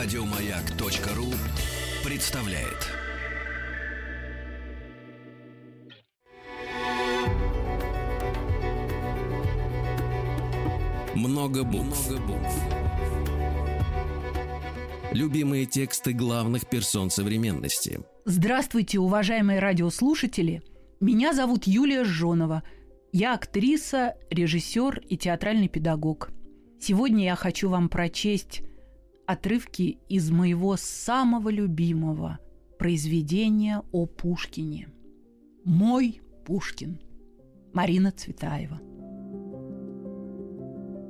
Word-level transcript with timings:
Радиомаяк.ру 0.00 1.26
представляет. 2.08 2.86
Много 11.16 11.64
букв. 11.64 12.08
Много 12.08 12.26
букв. 12.28 12.54
Любимые 15.10 15.66
тексты 15.66 16.12
главных 16.12 16.68
персон 16.68 17.10
современности. 17.10 17.98
Здравствуйте, 18.24 19.00
уважаемые 19.00 19.58
радиослушатели. 19.58 20.62
Меня 21.00 21.32
зовут 21.32 21.64
Юлия 21.66 22.04
Жонова. 22.04 22.62
Я 23.10 23.34
актриса, 23.34 24.14
режиссер 24.30 25.00
и 25.08 25.16
театральный 25.16 25.68
педагог. 25.68 26.30
Сегодня 26.80 27.24
я 27.24 27.34
хочу 27.34 27.68
вам 27.68 27.88
прочесть 27.88 28.62
отрывки 29.28 29.98
из 30.08 30.30
моего 30.30 30.76
самого 30.78 31.50
любимого 31.50 32.38
произведения 32.78 33.82
о 33.92 34.06
Пушкине. 34.06 34.88
«Мой 35.64 36.22
Пушкин» 36.46 36.98
Марина 37.74 38.10
Цветаева. 38.10 38.80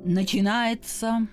Начинается, 0.03 1.29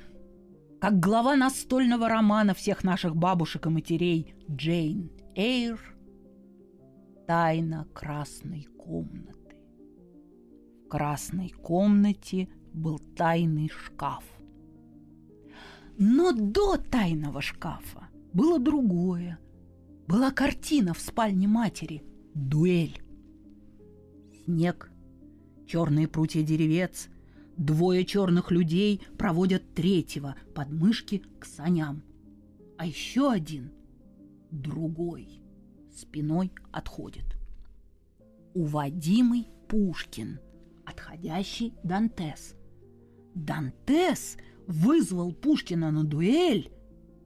как 0.80 1.00
глава 1.00 1.34
настольного 1.34 2.08
романа 2.08 2.54
всех 2.54 2.84
наших 2.84 3.16
бабушек 3.16 3.66
и 3.66 3.70
матерей 3.70 4.36
Джейн 4.48 5.10
Эйр 5.34 5.80
«Тайна 7.26 7.88
красной 7.94 8.68
комнаты». 8.78 9.56
В 10.84 10.88
красной 10.88 11.48
комнате 11.48 12.48
был 12.72 13.00
тайный 13.16 13.68
шкаф. 13.68 14.22
Но 15.98 16.32
до 16.32 16.76
тайного 16.76 17.40
шкафа 17.40 18.08
было 18.32 18.58
другое. 18.58 19.38
Была 20.06 20.30
картина 20.30 20.92
в 20.92 21.00
спальне 21.00 21.48
матери– 21.48 22.02
дуэль. 22.34 23.00
Снег, 24.44 24.90
черные 25.66 26.06
прутья 26.06 26.42
деревец, 26.42 27.08
двое 27.56 28.04
черных 28.04 28.50
людей 28.50 29.00
проводят 29.16 29.74
третьего 29.74 30.36
под 30.54 30.70
мышки 30.70 31.22
к 31.38 31.46
саням. 31.46 32.02
А 32.76 32.86
еще 32.86 33.32
один, 33.32 33.72
другой, 34.50 35.40
спиной 35.96 36.52
отходит. 36.72 37.24
Уводимый 38.54 39.48
Пушкин, 39.66 40.40
отходящий 40.84 41.72
Дантес. 41.82 42.54
Дантес– 43.34 44.36
вызвал 44.66 45.32
Пушкина 45.32 45.90
на 45.90 46.04
дуэль, 46.04 46.70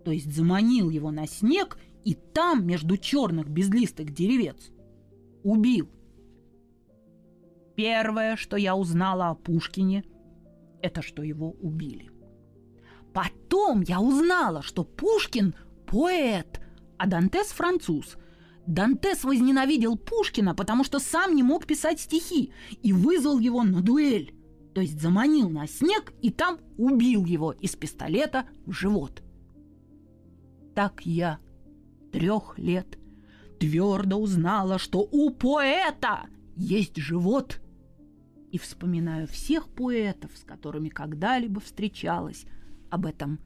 то 0.05 0.11
есть 0.11 0.35
заманил 0.35 0.91
его 0.91 1.11
на 1.11 1.27
снег 1.27 1.79
и 2.05 2.15
там, 2.15 2.67
между 2.67 2.97
черных 2.97 3.49
безлистых 3.49 4.13
деревец, 4.13 4.71
убил. 5.43 5.89
Первое, 7.77 8.37
что 8.37 8.57
я 8.57 8.77
узнала 8.77 9.31
о 9.31 9.35
Пушкине, 9.35 10.05
это 10.83 11.03
что 11.03 11.23
его 11.23 11.51
убили. 11.51 12.11
Потом 13.13 13.83
я 13.83 14.01
узнала, 14.01 14.63
что 14.63 14.85
Пушкин– 14.85 15.55
поэт, 15.87 16.61
а 16.99 17.07
Дантес– 17.07 17.47
француз. 17.49 18.17
Дантес 18.67 19.25
возненавидел 19.25 19.97
Пушкина, 19.97 20.55
потому 20.55 20.85
что 20.85 20.99
сам 20.99 21.35
не 21.35 21.43
мог 21.43 21.67
писать 21.67 22.01
стихи 22.01 22.53
и 22.83 22.93
вызвал 22.93 23.39
его 23.39 23.63
на 23.65 23.81
дуэль 23.81 24.35
то 24.75 24.81
есть 24.81 25.01
заманил 25.01 25.49
на 25.49 25.67
снег 25.67 26.13
и 26.23 26.31
там 26.31 26.59
убил 26.77 27.25
его 27.25 27.53
из 27.53 27.77
пистолета 27.77 28.47
в 28.67 28.73
живот. 28.73 29.23
Так 30.75 31.05
я 31.05 31.39
трех 32.13 32.59
лет 32.59 32.99
твердо 33.59 34.17
узнала, 34.17 34.79
что 34.79 35.01
у 35.01 35.31
поэта 35.31 36.27
есть 36.57 36.97
живот. 36.97 37.61
И 38.53 38.59
вспоминаю 38.59 39.29
всех 39.29 39.69
поэтов, 39.69 40.33
с 40.37 40.43
которыми 40.43 40.89
когда-либо 40.89 41.61
встречалась, 41.61 42.47
об 42.91 43.07
этом 43.07 43.39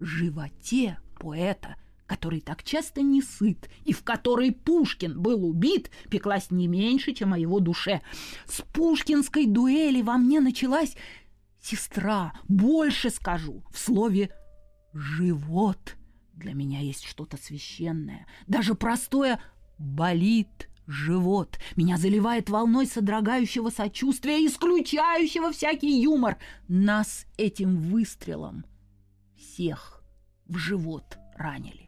животе 0.00 0.98
поэта– 1.18 1.76
который 2.08 2.40
так 2.40 2.64
часто 2.64 3.02
не 3.02 3.22
сыт, 3.22 3.68
и 3.84 3.92
в 3.92 4.02
которой 4.02 4.50
Пушкин 4.50 5.20
был 5.20 5.44
убит, 5.44 5.90
пеклась 6.10 6.50
не 6.50 6.66
меньше, 6.66 7.12
чем 7.12 7.34
о 7.34 7.38
его 7.38 7.60
душе. 7.60 8.00
С 8.46 8.62
пушкинской 8.62 9.46
дуэли 9.46 10.00
во 10.00 10.16
мне 10.16 10.40
началась 10.40 10.96
сестра, 11.62 12.32
больше 12.48 13.10
скажу, 13.10 13.62
в 13.70 13.78
слове 13.78 14.30
«живот». 14.94 15.96
Для 16.32 16.54
меня 16.54 16.80
есть 16.80 17.04
что-то 17.04 17.36
священное, 17.36 18.26
даже 18.46 18.74
простое 18.74 19.40
«болит 19.76 20.70
живот». 20.86 21.58
Меня 21.76 21.98
заливает 21.98 22.48
волной 22.48 22.86
содрогающего 22.86 23.68
сочувствия, 23.68 24.46
исключающего 24.46 25.52
всякий 25.52 26.00
юмор. 26.00 26.38
Нас 26.68 27.26
этим 27.36 27.76
выстрелом 27.76 28.64
всех 29.36 30.02
в 30.46 30.56
живот 30.56 31.18
ранили 31.36 31.87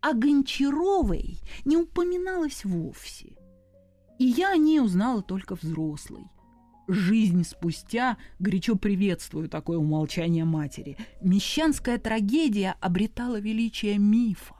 о 0.00 0.14
Гончаровой 0.14 1.38
не 1.64 1.76
упоминалось 1.76 2.64
вовсе. 2.64 3.36
И 4.18 4.24
я 4.24 4.52
о 4.52 4.56
ней 4.56 4.80
узнала 4.80 5.22
только 5.22 5.54
взрослой. 5.54 6.24
Жизнь 6.88 7.44
спустя 7.44 8.16
горячо 8.38 8.76
приветствую 8.76 9.48
такое 9.48 9.78
умолчание 9.78 10.44
матери. 10.44 10.96
Мещанская 11.20 11.98
трагедия 11.98 12.76
обретала 12.80 13.38
величие 13.38 13.98
мифа. 13.98 14.56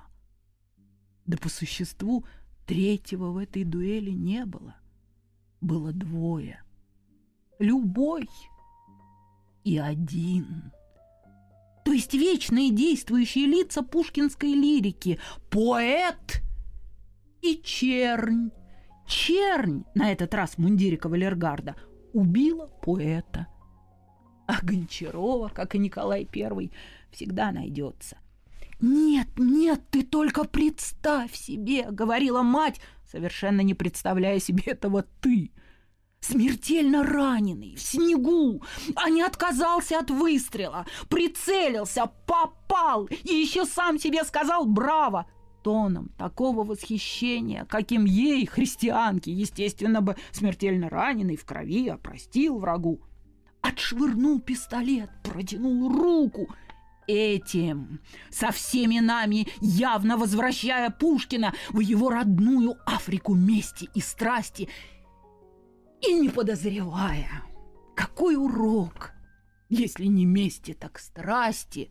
Да 1.25 1.38
по 1.38 1.49
существу 1.49 2.25
третьего 2.66 3.31
в 3.31 3.38
этой 3.38 3.65
дуэли 3.65 4.10
не 4.10 4.44
было. 4.44 4.76
Было 5.60 5.93
двое. 5.93 6.62
Любой 7.59 8.28
и 9.65 9.78
один– 9.78 10.72
то 11.88 11.94
есть 11.94 12.12
вечные 12.12 12.71
действующие 12.71 13.47
лица 13.47 13.82
пушкинской 13.82 14.53
лирики, 14.53 15.19
поэт 15.49 16.43
и 17.41 17.59
чернь. 17.65 18.50
Чернь, 19.06 19.84
на 19.94 20.12
этот 20.12 20.34
раз 20.34 20.50
в 20.50 20.59
мундире 20.59 20.99
кавалергарда, 20.99 21.76
убила 22.12 22.66
поэта. 22.82 23.47
А 24.47 24.59
Гончарова, 24.62 25.49
как 25.49 25.76
и 25.76 25.78
Николай 25.78 26.28
I, 26.31 26.71
всегда 27.10 27.53
найдется. 27.53 28.19
«Нет, 28.82 29.28
нет, 29.38 29.81
ты 29.91 30.03
только 30.03 30.44
представь 30.44 31.34
себе!»— 31.34 31.87
говорила 31.91 32.43
мать, 32.43 32.82
совершенно 33.10 33.62
не 33.62 33.72
представляя 33.72 34.41
себе 34.41 34.65
этого 34.66 35.06
«ты» 35.22 35.53
смертельно 36.21 37.03
раненый, 37.05 37.75
в 37.77 37.81
снегу, 37.81 38.62
а 38.95 39.11
не 39.11 39.23
отказался 39.23 39.99
от 39.99 40.11
выстрела, 40.11 40.87
прицелился, 41.09 42.11
попал 42.27 43.06
и 43.06 43.34
еще 43.34 43.65
сам 43.65 43.99
себе 43.99 44.25
сказал 44.25 44.67
«Браво!» 44.67 45.27
тоном 45.62 46.11
такого 46.17 46.65
восхищения, 46.65 47.65
каким 47.65 48.05
ей, 48.05 48.47
христианке, 48.47 49.33
естественно 49.33 50.01
бы 50.01 50.17
смертельно 50.33 50.89
раненый 50.89 51.37
в 51.37 51.45
крови, 51.45 51.89
опростил 51.89 52.59
врагу. 52.59 53.03
Отшвырнул 53.61 54.41
пистолет, 54.41 55.11
протянул 55.23 55.93
руку– 55.93 56.49
этим, 57.09 58.00
со 58.31 58.53
всеми 58.53 59.00
нами, 59.00 59.49
явно 59.61 60.17
возвращая 60.17 60.91
Пушкина 60.91 61.55
в 61.71 61.81
его 61.81 62.11
родную 62.11 62.77
Африку 62.87 63.35
мести 63.35 63.89
и 63.95 64.00
страсти– 64.00 64.69
и 66.06 66.14
не 66.14 66.28
подозревая, 66.28 67.42
какой 67.94 68.36
урок, 68.36 69.12
если 69.69 70.06
не 70.06 70.25
мести, 70.25 70.75
так 70.75 70.99
страсти, 70.99 71.90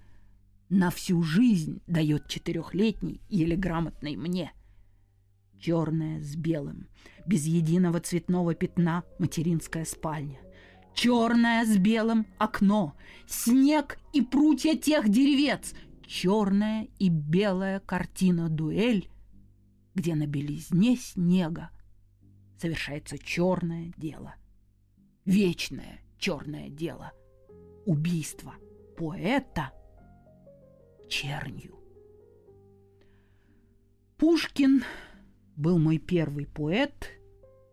на 0.69 0.89
всю 0.89 1.21
жизнь 1.23 1.81
дает 1.87 2.27
четырехлетний 2.27 3.21
или 3.29 3.55
грамотный 3.55 4.15
мне. 4.15 4.51
Черная 5.59 6.21
с 6.21 6.35
белым, 6.35 6.87
без 7.25 7.45
единого 7.45 7.99
цветного 7.99 8.53
пятна 8.53 9.03
материнская 9.17 9.85
спальня. 9.85 10.39
Черная 10.93 11.65
с 11.65 11.77
белым 11.77 12.25
окно, 12.37 12.95
снег 13.27 13.99
и 14.13 14.21
прутья 14.21 14.75
тех 14.75 15.09
деревец, 15.09 15.73
черная 16.05 16.87
и 16.99 17.09
белая 17.09 17.79
картина 17.79 18.49
дуэль, 18.49 19.09
где 19.93 20.15
на 20.15 20.25
белизне 20.25 20.95
снега 20.95 21.69
совершается 22.57 23.18
черное 23.18 23.94
дело. 23.98 24.36
Вечное 25.25 26.01
черное 26.18 26.69
дело. 26.69 27.12
Убийство 27.86 28.56
поэта 28.98 29.71
чернью. 31.09 31.77
Пушкин 34.18 34.83
был 35.56 35.77
мой 35.77 36.00
первый 36.00 36.48
поэт, 36.48 37.12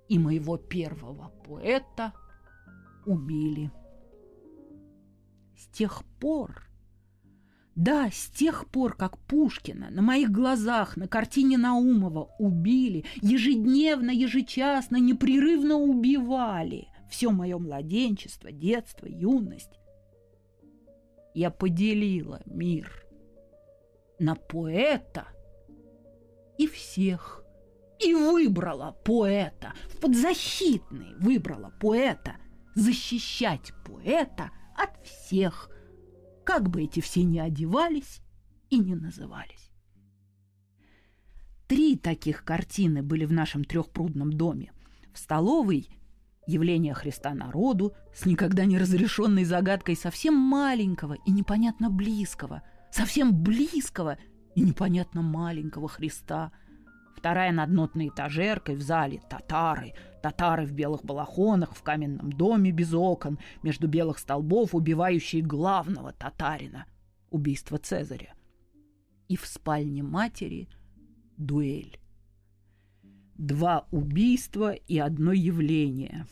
и 0.08 0.18
моего 0.18 0.58
первого 0.58 1.30
поэта 1.44 2.12
убили. 3.06 3.70
С 5.56 5.66
тех 5.68 6.04
пор 6.20 6.68
Да, 7.76 8.08
с 8.12 8.28
тех 8.28 8.68
пор, 8.68 8.94
как 8.94 9.18
Пушкина 9.18 9.90
на 9.90 10.00
моих 10.00 10.30
глазах 10.30 10.96
на 10.96 11.08
картине 11.08 11.58
Наумова 11.58 12.30
убили, 12.38 13.04
ежедневно, 13.20 14.10
ежечасно, 14.10 14.96
непрерывно 14.96 15.76
убивали 15.76 16.88
все 17.10 17.30
мое 17.30 17.58
младенчество, 17.58 18.50
детство, 18.50 19.06
юность, 19.06 19.78
я 21.34 21.50
поделила 21.50 22.40
мир 22.46 23.04
на 24.18 24.34
поэта 24.34 25.26
и 26.58 26.66
всех. 26.66 27.44
И 28.00 28.12
выбрала 28.12 28.96
поэта, 29.04 29.72
в 29.88 30.00
подзащитный 30.00 31.14
выбрала 31.20 31.72
поэта, 31.80 32.36
защищать 32.74 33.72
поэта 33.86 34.50
от 34.76 35.00
всех, 35.06 35.70
как 36.44 36.68
бы 36.68 36.82
эти 36.84 37.00
все 37.00 37.24
ни 37.24 37.38
одевались 37.38 38.20
и 38.70 38.78
не 38.78 38.94
назывались. 38.94 39.70
Три 41.66 41.96
таких 41.96 42.44
картины 42.44 43.02
были 43.02 43.24
в 43.24 43.32
нашем 43.32 43.64
трехпрудном 43.64 44.32
доме. 44.32 44.72
В 45.12 45.18
столовой 45.18 45.88
явление 46.46 46.94
Христа 46.94 47.34
народу 47.34 47.94
с 48.14 48.26
никогда 48.26 48.64
не 48.64 48.78
разрешенной 48.78 49.44
загадкой 49.44 49.96
совсем 49.96 50.34
маленького 50.34 51.14
и 51.24 51.30
непонятно 51.30 51.90
близкого, 51.90 52.62
совсем 52.90 53.42
близкого 53.42 54.18
и 54.54 54.60
непонятно 54.60 55.22
маленького 55.22 55.88
Христа. 55.88 56.52
Вторая 57.24 57.52
над 57.52 57.70
нотной 57.70 58.08
этажеркой 58.08 58.76
в 58.76 58.82
зале 58.82 59.22
татары, 59.30 59.94
татары 60.22 60.66
в 60.66 60.72
белых 60.72 61.02
балахонах, 61.06 61.74
в 61.74 61.82
каменном 61.82 62.30
доме 62.30 62.70
без 62.70 62.92
окон, 62.92 63.38
между 63.62 63.88
белых 63.88 64.18
столбов, 64.18 64.74
убивающие 64.74 65.40
главного 65.40 66.12
татарина, 66.12 66.84
убийство 67.30 67.78
Цезаря. 67.78 68.34
И 69.28 69.38
в 69.38 69.46
спальне 69.46 70.02
матери 70.02 70.68
дуэль. 71.38 71.98
Два 73.38 73.86
убийства 73.90 74.74
и 74.74 74.98
одно 74.98 75.32
явление. 75.32 76.26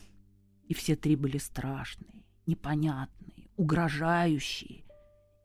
И 0.68 0.74
все 0.74 0.94
три 0.94 1.16
были 1.16 1.38
страшные, 1.38 2.22
непонятные, 2.44 3.48
угрожающие. 3.56 4.84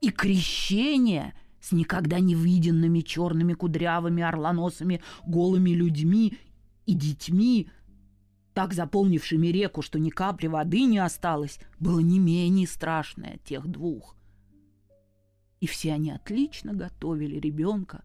И 0.02 0.12
крещение 0.12 1.34
с 1.62 1.72
никогда 1.72 2.20
не 2.20 2.36
виденными 2.36 3.02
черными 3.02 3.54
кудрявыми 3.54 4.24
орлоносыми 4.24 5.02
голыми 5.26 5.72
людьми 5.72 6.38
и 6.86 6.94
детьми, 6.94 7.70
так 8.54 8.74
заполнившими 8.74 9.48
реку, 9.48 9.82
что 9.82 10.00
ни 10.00 10.10
капли 10.10 10.48
воды 10.48 10.84
не 10.86 11.00
осталось, 11.00 11.60
было 11.80 12.00
не 12.00 12.20
менее 12.20 12.68
страшное 12.68 13.40
тех 13.44 13.68
двух. 13.68 14.16
И 15.60 15.68
все 15.68 15.94
они 15.94 16.12
отлично 16.12 16.74
готовили 16.74 17.40
ребенка 17.40 18.04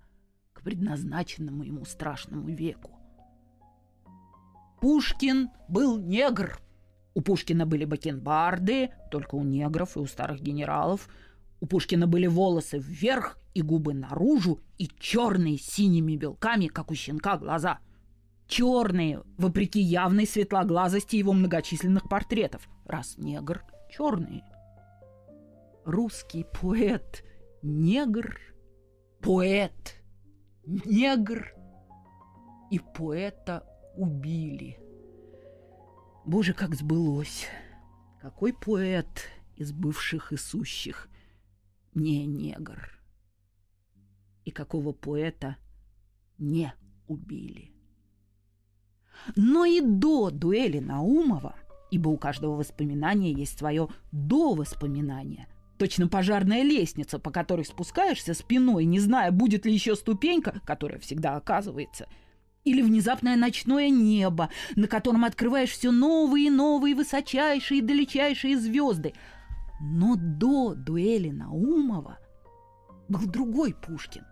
к 0.52 0.62
предназначенному 0.62 1.64
ему 1.64 1.84
страшному 1.84 2.48
веку. 2.48 2.98
Пушкин 4.80 5.50
был 5.68 5.98
негр. 5.98 6.60
У 7.14 7.20
Пушкина 7.20 7.66
были 7.66 7.84
бакенбарды, 7.84 8.90
только 9.10 9.36
у 9.36 9.44
негров 9.44 9.96
и 9.96 10.00
у 10.00 10.06
старых 10.06 10.40
генералов. 10.40 11.08
У 11.62 11.66
Пушкина 11.66 12.08
были 12.08 12.26
волосы 12.26 12.78
вверх 12.78 13.38
и 13.54 13.62
губы 13.62 13.94
наружу, 13.94 14.58
и 14.78 14.88
черные 14.98 15.58
с 15.58 15.62
синими 15.62 16.16
белками, 16.16 16.66
как 16.66 16.90
у 16.90 16.96
щенка, 16.96 17.36
глаза. 17.36 17.78
Черные, 18.48 19.22
вопреки 19.38 19.80
явной 19.80 20.26
светлоглазости 20.26 21.14
его 21.14 21.32
многочисленных 21.32 22.08
портретов. 22.08 22.68
Раз 22.84 23.16
негр, 23.16 23.62
черные. 23.92 24.42
Русский 25.84 26.44
поэт, 26.60 27.22
негр, 27.62 28.40
поэт, 29.20 30.02
негр 30.66 31.54
и 32.72 32.80
поэта 32.80 33.64
убили. 33.96 34.80
Боже, 36.26 36.54
как 36.54 36.74
сбылось! 36.74 37.46
Какой 38.20 38.52
поэт 38.52 39.28
из 39.54 39.70
бывших 39.70 40.32
и 40.32 40.36
сущих 40.36 41.08
не 41.94 42.26
негр? 42.26 42.90
И 44.44 44.50
какого 44.50 44.92
поэта 44.92 45.56
не 46.38 46.72
убили? 47.06 47.72
Но 49.36 49.64
и 49.64 49.80
до 49.80 50.30
дуэли 50.30 50.78
Наумова, 50.78 51.54
ибо 51.90 52.08
у 52.08 52.16
каждого 52.16 52.56
воспоминания 52.56 53.32
есть 53.32 53.58
свое 53.58 53.88
до 54.10 54.54
воспоминания, 54.54 55.48
точно 55.78 56.08
пожарная 56.08 56.62
лестница, 56.62 57.18
по 57.18 57.30
которой 57.30 57.64
спускаешься 57.64 58.34
спиной, 58.34 58.84
не 58.84 58.98
зная, 58.98 59.30
будет 59.30 59.66
ли 59.66 59.72
еще 59.72 59.94
ступенька, 59.94 60.60
которая 60.64 60.98
всегда 60.98 61.36
оказывается– 61.36 62.08
или 62.64 62.82
внезапное 62.82 63.36
ночное 63.36 63.90
небо, 63.90 64.50
на 64.76 64.86
котором 64.86 65.24
открываешь 65.24 65.70
все 65.70 65.90
новые 65.90 66.46
и 66.46 66.50
новые 66.50 66.94
высочайшие 66.94 67.78
и 67.78 67.82
далечайшие 67.82 68.56
звезды. 68.56 69.14
Но 69.82 70.14
до 70.16 70.74
дуэли 70.74 71.30
Наумова 71.30 72.18
был 73.08 73.26
другой 73.26 73.74
Пушкин. 73.74 74.24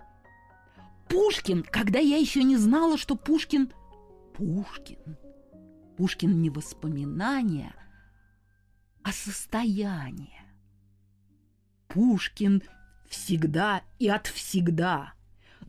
Пушкин, 1.08 1.64
когда 1.64 1.99
я 1.99 2.17
еще 2.17 2.44
не 2.44 2.56
знала, 2.56 2.97
что 2.97 3.17
Пушкин– 3.17 3.73
Пушкин. 4.35 5.19
Пушкин 5.97 6.41
не 6.41 6.49
воспоминания, 6.50 7.75
а 9.02 9.12
состояние. 9.12 10.41
Пушкин 11.88 12.62
всегда 13.08 13.82
и 13.99 14.08
от 14.08 14.29
всегда– 14.29 15.14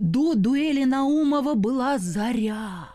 до 0.01 0.35
дуэли 0.35 0.83
Наумова 0.83 1.53
была 1.53 1.97
заря. 1.97 2.89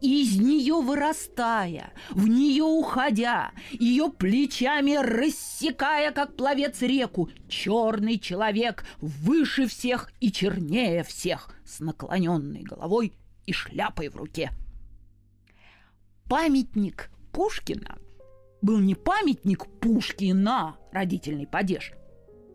Из 0.00 0.38
нее 0.38 0.80
вырастая, 0.80 1.92
в 2.10 2.26
нее 2.26 2.64
уходя, 2.64 3.52
ее 3.70 4.10
плечами 4.10 4.94
рассекая, 4.96 6.12
как 6.12 6.36
пловец 6.36 6.82
реку, 6.82 7.30
черный 7.48 8.18
человек 8.18 8.84
выше 8.98 9.66
всех 9.66 10.12
и 10.20 10.32
чернее 10.32 11.02
всех, 11.04 11.54
с 11.64 11.80
наклоненной 11.80 12.62
головой 12.62 13.12
и 13.46 13.52
шляпой 13.52 14.08
в 14.08 14.16
руке. 14.16 14.50
Памятник 16.28 17.10
Пушкина 17.32 17.98
был 18.62 18.78
не 18.78 18.94
памятник 18.94 19.66
Пушкина, 19.80 20.76
родительный 20.92 21.46
падеж, 21.46 21.92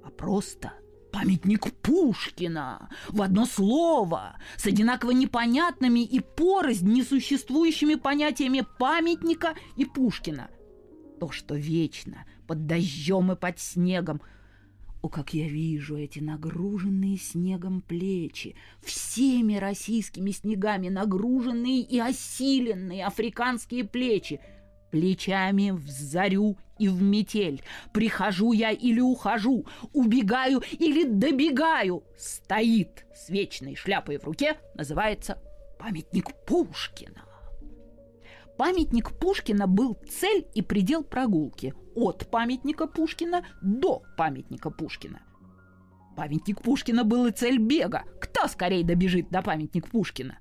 а 0.03 0.09
просто– 0.09 0.73
Памятник 1.15 1.73
Пушкина 1.81 2.89
в 3.07 3.21
одно 3.21 3.45
слово, 3.45 4.35
с 4.57 4.65
одинаково 4.65 5.11
непонятными 5.11 6.01
и 6.01 6.19
порознь 6.19 6.91
несуществующими 6.91 7.95
понятиями 7.95 8.65
памятника 8.77 9.55
и 9.77 9.85
Пушкина. 9.85 10.49
То, 11.21 11.31
что 11.31 11.55
вечно, 11.55 12.25
под 12.47 12.67
дождем 12.67 13.31
и 13.31 13.37
под 13.37 13.59
снегом. 13.61 14.21
О, 15.01 15.07
как 15.07 15.33
я 15.33 15.47
вижу 15.47 15.95
эти 15.95 16.19
нагруженные 16.19 17.17
снегом 17.17 17.79
плечи, 17.79 18.57
всеми 18.83 19.55
российскими 19.55 20.31
снегами 20.31 20.89
нагруженные 20.89 21.79
и 21.79 21.97
осиленные 21.97 23.05
африканские 23.05 23.85
плечи– 23.85 24.41
плечами 24.95 25.71
в 25.71 25.89
зарю 25.89 26.55
и 26.79 26.87
в 26.87 27.01
метель. 27.01 27.61
Прихожу 27.91 28.53
я 28.53 28.71
или 28.71 29.01
ухожу, 29.01 29.65
убегаю 29.91 30.61
или 30.71 31.03
добегаю. 31.03 32.05
Стоит 32.17 33.05
с 33.13 33.27
вечной 33.27 33.75
шляпой 33.75 34.19
в 34.19 34.23
руке, 34.23 34.55
называется 34.73 35.37
памятник 35.77 36.33
Пушкина. 36.45 37.25
Памятник 38.57 39.11
Пушкина 39.19 39.67
был 39.67 39.97
цель 40.09 40.47
и 40.53 40.61
предел 40.61 41.03
прогулки 41.03 41.73
от 41.93 42.29
памятника 42.31 42.87
Пушкина 42.87 43.45
до 43.61 44.01
памятника 44.15 44.69
Пушкина. 44.69 45.21
Памятник 46.15 46.61
Пушкина 46.61 47.03
был 47.03 47.25
и 47.25 47.31
цель 47.31 47.57
бега. 47.57 48.05
Кто 48.21 48.47
скорее 48.47 48.85
добежит 48.85 49.29
до 49.29 49.41
памятника 49.41 49.89
Пушкина? 49.89 50.37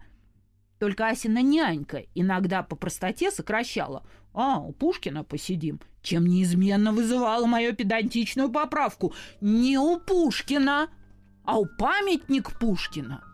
Только 0.85 1.09
Асина 1.09 1.41
нянька 1.41 2.03
иногда 2.14 2.62
по 2.62 2.76
простоте 2.76 3.31
сокращала 3.31 4.03
«А, 4.35 4.59
у 4.59 4.71
Пушкина 4.73 5.25
посидим», 5.25 5.81
чем 6.03 6.26
неизменно 6.26 6.93
вызывала 6.93 7.47
мою 7.47 7.75
педантичную 7.75 8.53
поправку 8.53 9.14
«Не 9.41 9.79
у 9.79 9.99
Пушкина, 9.99 10.91
а 11.43 11.59
у 11.59 11.64
памятник 11.64 12.59
Пушкина». 12.61 13.25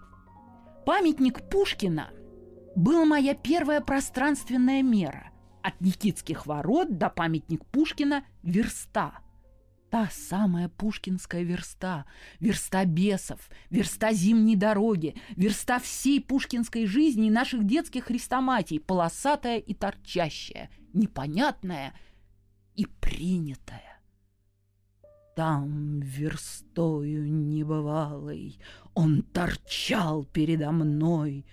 Памятник 0.86 1.40
Пушкина 1.50 2.10
была 2.76 3.04
моя 3.04 3.34
первая 3.34 3.80
пространственная 3.80 4.84
мера. 4.84 5.32
От 5.60 5.80
Никитских 5.80 6.46
ворот 6.46 6.98
до 6.98 7.10
памятник 7.10 7.66
Пушкина– 7.66 8.22
верста– 8.44 9.18
Та 9.90 10.08
самая 10.12 10.68
пушкинская 10.68 11.42
верста, 11.42 12.06
верста 12.38 12.84
бесов, 12.84 13.50
верста 13.70 14.12
зимней 14.12 14.54
дороги, 14.54 15.16
верста 15.34 15.80
всей 15.80 16.20
пушкинской 16.20 16.86
жизни 16.86 17.26
и 17.26 17.30
наших 17.30 17.66
детских 17.66 18.04
хрестоматий, 18.04 18.78
полосатая 18.78 19.58
и 19.58 19.74
торчащая, 19.74 20.70
непонятная 20.92 21.92
и 22.76 22.86
принятая. 22.86 24.00
Там 25.34 25.98
верстою 26.00 27.28
небывалой 27.28 28.60
Он 28.94 29.22
торчал 29.22 30.24
передо 30.24 30.70
мной. 30.70 31.44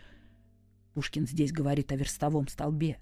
Пушкин 0.93 1.25
здесь 1.25 1.51
говорит 1.51 1.91
о 1.91 1.95
верстовом 1.95 2.47
столбе. 2.47 2.99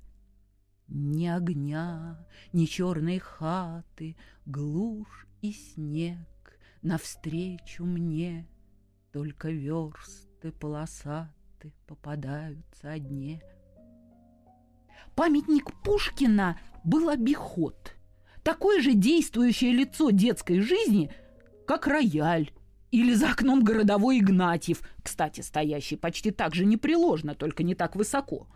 Ни 0.88 1.25
огня, 1.27 2.25
ни 2.54 2.65
черной 2.65 3.18
хаты, 3.20 4.15
Глушь 4.46 5.25
и 5.50 5.54
снег 5.54 6.60
навстречу 6.82 7.84
мне, 7.86 8.48
Только 9.12 9.50
версты 9.50 10.52
полосаты 10.52 11.72
Попадаются 11.88 12.92
одни. 12.92 13.42
Памятник 15.16 15.72
Пушкина 15.84 16.60
был 16.84 17.10
обиход— 17.10 17.96
такое 18.46 18.80
же 18.80 18.94
действующее 18.94 19.72
лицо 19.74 20.12
детской 20.12 20.62
жизни, 20.62 21.12
как 21.66 21.88
рояль 21.88 22.52
или 22.92 23.14
за 23.14 23.32
окном 23.32 23.64
городовой 23.64 24.20
Игнатьев, 24.20 24.82
кстати, 25.02 25.42
стоящий 25.42 25.96
почти 25.96 26.30
так 26.30 26.54
же 26.54 26.64
непреложно, 26.64 27.34
только 27.34 27.64
не 27.64 27.74
так 27.74 27.96
высоко. 27.96 28.48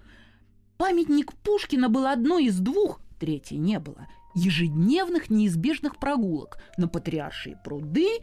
Памятник 0.78 1.34
Пушкина 1.34 1.90
был 1.90 2.06
одной 2.06 2.46
из 2.46 2.60
двух, 2.60 3.02
третьей 3.20 3.58
не 3.58 3.80
было, 3.80 4.08
ежедневных 4.40 5.30
неизбежных 5.30 5.98
прогулок 5.98 6.58
на 6.78 6.88
Патриаршие 6.88 7.58
пруды 7.64 8.20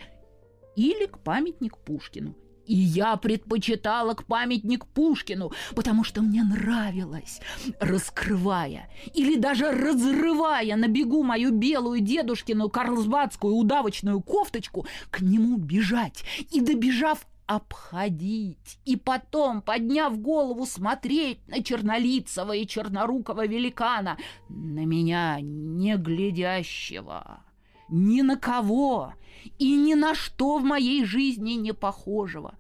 или 0.76 1.06
к 1.06 1.18
памятник 1.18 1.78
Пушкину. 1.78 2.34
И 2.66 2.74
я 2.74 3.16
предпочитала 3.16 4.14
к 4.14 4.24
памятник 4.24 4.86
Пушкину, 4.86 5.52
потому 5.76 6.02
что 6.02 6.20
мне 6.20 6.42
нравилось, 6.42 7.40
раскрывая 7.78 8.90
или 9.14 9.36
даже 9.36 9.70
разрывая 9.70 10.74
на 10.74 10.88
бегу 10.88 11.22
мою 11.22 11.52
белую 11.52 12.00
дедушкину 12.00 12.68
карлсбадскую 12.68 13.54
удавочную 13.54 14.20
кофточку, 14.20 14.86
к 15.10 15.20
нему 15.20 15.58
бежать 15.58 16.24
и, 16.50 16.60
добежав, 16.60 17.26
обходить, 17.46 18.78
и 18.84 18.96
потом, 18.96 19.62
подняв 19.62 20.18
голову, 20.18 20.66
смотреть 20.66 21.46
на 21.48 21.62
чернолицего 21.62 22.52
и 22.52 22.66
чернорукого 22.66 23.46
великана, 23.46 24.18
на 24.48 24.84
меня 24.84 25.38
не 25.40 25.96
глядящего 25.96 27.46
ни 27.88 28.22
на 28.22 28.36
кого 28.36 29.14
и 29.58 29.76
ни 29.76 29.94
на 29.94 30.14
что 30.14 30.58
в 30.58 30.64
моей 30.64 31.04
жизни 31.04 31.52
не 31.52 31.72
похожего, 31.72 32.56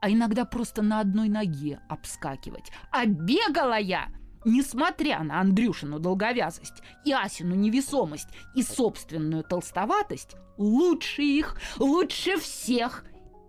а 0.00 0.10
иногда 0.10 0.44
просто 0.44 0.82
на 0.82 1.00
одной 1.00 1.28
ноге 1.28 1.80
обскакивать. 1.88 2.70
А 2.90 3.06
бегала 3.06 3.78
я, 3.78 4.08
несмотря 4.44 5.22
на 5.22 5.40
Андрюшину 5.40 5.98
долговязость 5.98 6.82
и 7.04 7.12
Асину 7.12 7.54
невесомость 7.54 8.28
и 8.54 8.62
собственную 8.62 9.44
толстоватость, 9.44 10.36
лучше 10.56 11.22
их, 11.22 11.60
лучше 11.78 12.38
всех, 12.38 13.04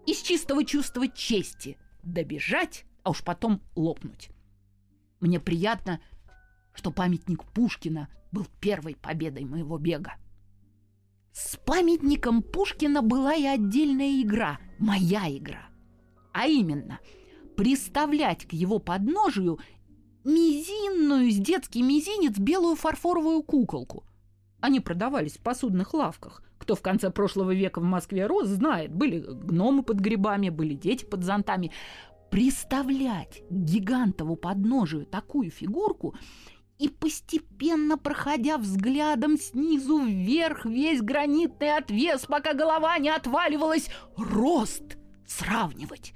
из 0.05 0.21
чистого 0.21 0.63
чувства 0.63 1.07
чести 1.07 1.77
добежать, 2.03 2.85
а 3.03 3.11
уж 3.11 3.23
потом 3.23 3.61
лопнуть. 3.75 4.29
Мне 5.19 5.39
приятно, 5.39 5.99
что 6.73 6.91
памятник 6.91 7.43
Пушкина 7.43 8.09
был 8.31 8.45
первой 8.59 8.95
победой 8.95 9.45
моего 9.45 9.77
бега. 9.77 10.15
С 11.31 11.57
памятником 11.57 12.41
Пушкина 12.41 13.01
была 13.01 13.35
и 13.35 13.45
отдельная 13.45 14.21
игра, 14.21 14.59
моя 14.79 15.29
игра. 15.35 15.67
А 16.33 16.47
именно, 16.47 16.99
приставлять 17.57 18.45
к 18.45 18.53
его 18.53 18.79
подножию 18.79 19.59
мизинную 20.23 21.31
с 21.31 21.35
детский 21.35 21.81
мизинец 21.81 22.37
белую 22.37 22.75
фарфоровую 22.75 23.43
куколку. 23.43 24.05
Они 24.59 24.79
продавались 24.79 25.37
в 25.37 25.43
посудных 25.43 25.93
лавках. 25.93 26.41
Кто 26.57 26.75
в 26.75 26.81
конце 26.81 27.09
прошлого 27.09 27.53
века 27.53 27.79
в 27.79 27.83
Москве 27.83 28.25
рос, 28.25 28.47
знает. 28.47 28.93
Были 28.93 29.19
гномы 29.19 29.83
под 29.83 29.99
грибами, 29.99 30.49
были 30.49 30.73
дети 30.73 31.05
под 31.05 31.23
зонтами. 31.23 31.71
Приставлять 32.31 33.43
к 33.49 33.53
гигантову 33.53 34.35
подножию 34.35 35.05
такую 35.05 35.51
фигурку 35.51 36.15
и 36.77 36.89
постепенно 36.89 37.97
проходя 37.97 38.57
взглядом 38.57 39.37
снизу 39.37 40.03
вверх 40.03 40.65
весь 40.65 41.01
гранитный 41.01 41.77
отвес, 41.77 42.25
пока 42.25 42.53
голова 42.53 42.97
не 42.97 43.09
отваливалась, 43.09 43.89
рост 44.17 44.97
сравнивать. 45.25 46.13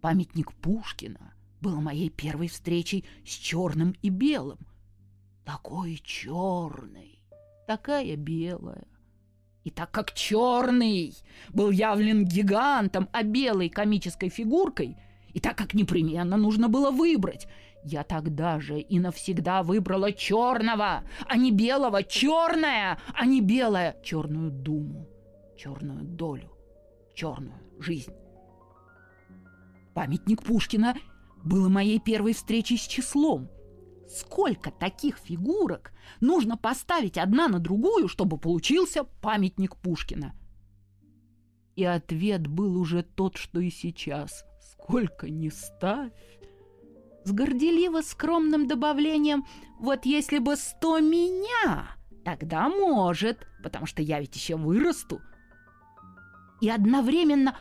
Памятник 0.00 0.52
Пушкина 0.52 1.34
был 1.60 1.80
моей 1.80 2.10
первой 2.10 2.48
встречей 2.48 3.04
с 3.24 3.30
черным 3.30 3.94
и 4.02 4.10
белым. 4.10 4.58
Такой 5.44 6.00
черный, 6.04 7.17
такая 7.68 8.16
белая. 8.16 8.84
И 9.62 9.70
так 9.70 9.90
как 9.90 10.12
черный 10.12 11.14
был 11.50 11.70
явлен 11.70 12.24
гигантом, 12.24 13.08
а 13.12 13.22
белой 13.22 13.68
комической 13.68 14.30
фигуркой, 14.30 14.96
и 15.34 15.40
так 15.40 15.56
как 15.56 15.74
непременно 15.74 16.36
нужно 16.36 16.68
было 16.68 16.90
выбрать– 16.90 17.46
я 17.84 18.02
тогда 18.02 18.58
же 18.60 18.80
и 18.80 18.98
навсегда 18.98 19.62
выбрала 19.62 20.12
черного, 20.12 21.04
а 21.26 21.36
не 21.36 21.52
белого, 21.52 22.02
черное, 22.02 22.98
а 23.14 23.24
не 23.24 23.40
белое, 23.40 23.96
черную 24.02 24.50
думу, 24.50 25.08
черную 25.56 26.04
долю, 26.04 26.50
черную 27.14 27.60
жизнь. 27.78 28.12
Памятник 29.94 30.42
Пушкина 30.42 30.96
был 31.44 31.68
моей 31.70 32.00
первой 32.00 32.34
встречей 32.34 32.76
с 32.76 32.86
числом. 32.86 33.48
Сколько 34.08 34.70
таких 34.70 35.18
фигурок 35.18 35.92
нужно 36.20 36.56
поставить 36.56 37.18
одна 37.18 37.48
на 37.48 37.58
другую, 37.58 38.08
чтобы 38.08 38.38
получился 38.38 39.04
памятник 39.04 39.76
Пушкина? 39.76 40.34
И 41.76 41.84
ответ 41.84 42.46
был 42.46 42.76
уже 42.78 43.02
тот, 43.02 43.36
что 43.36 43.60
и 43.60 43.70
сейчас. 43.70 44.44
Сколько 44.60 45.28
не 45.28 45.50
ставь, 45.50 46.12
с 47.24 47.32
горделиво 47.32 48.00
скромным 48.00 48.66
добавлением 48.66 49.46
«Вот 49.78 50.06
если 50.06 50.38
бы 50.38 50.56
сто 50.56 50.98
меня, 50.98 51.90
тогда 52.24 52.68
может, 52.68 53.46
потому 53.62 53.86
что 53.86 54.02
я 54.02 54.18
ведь 54.18 54.34
еще 54.34 54.56
вырасту». 54.56 55.20
И 56.60 56.70
одновременно 56.70 57.56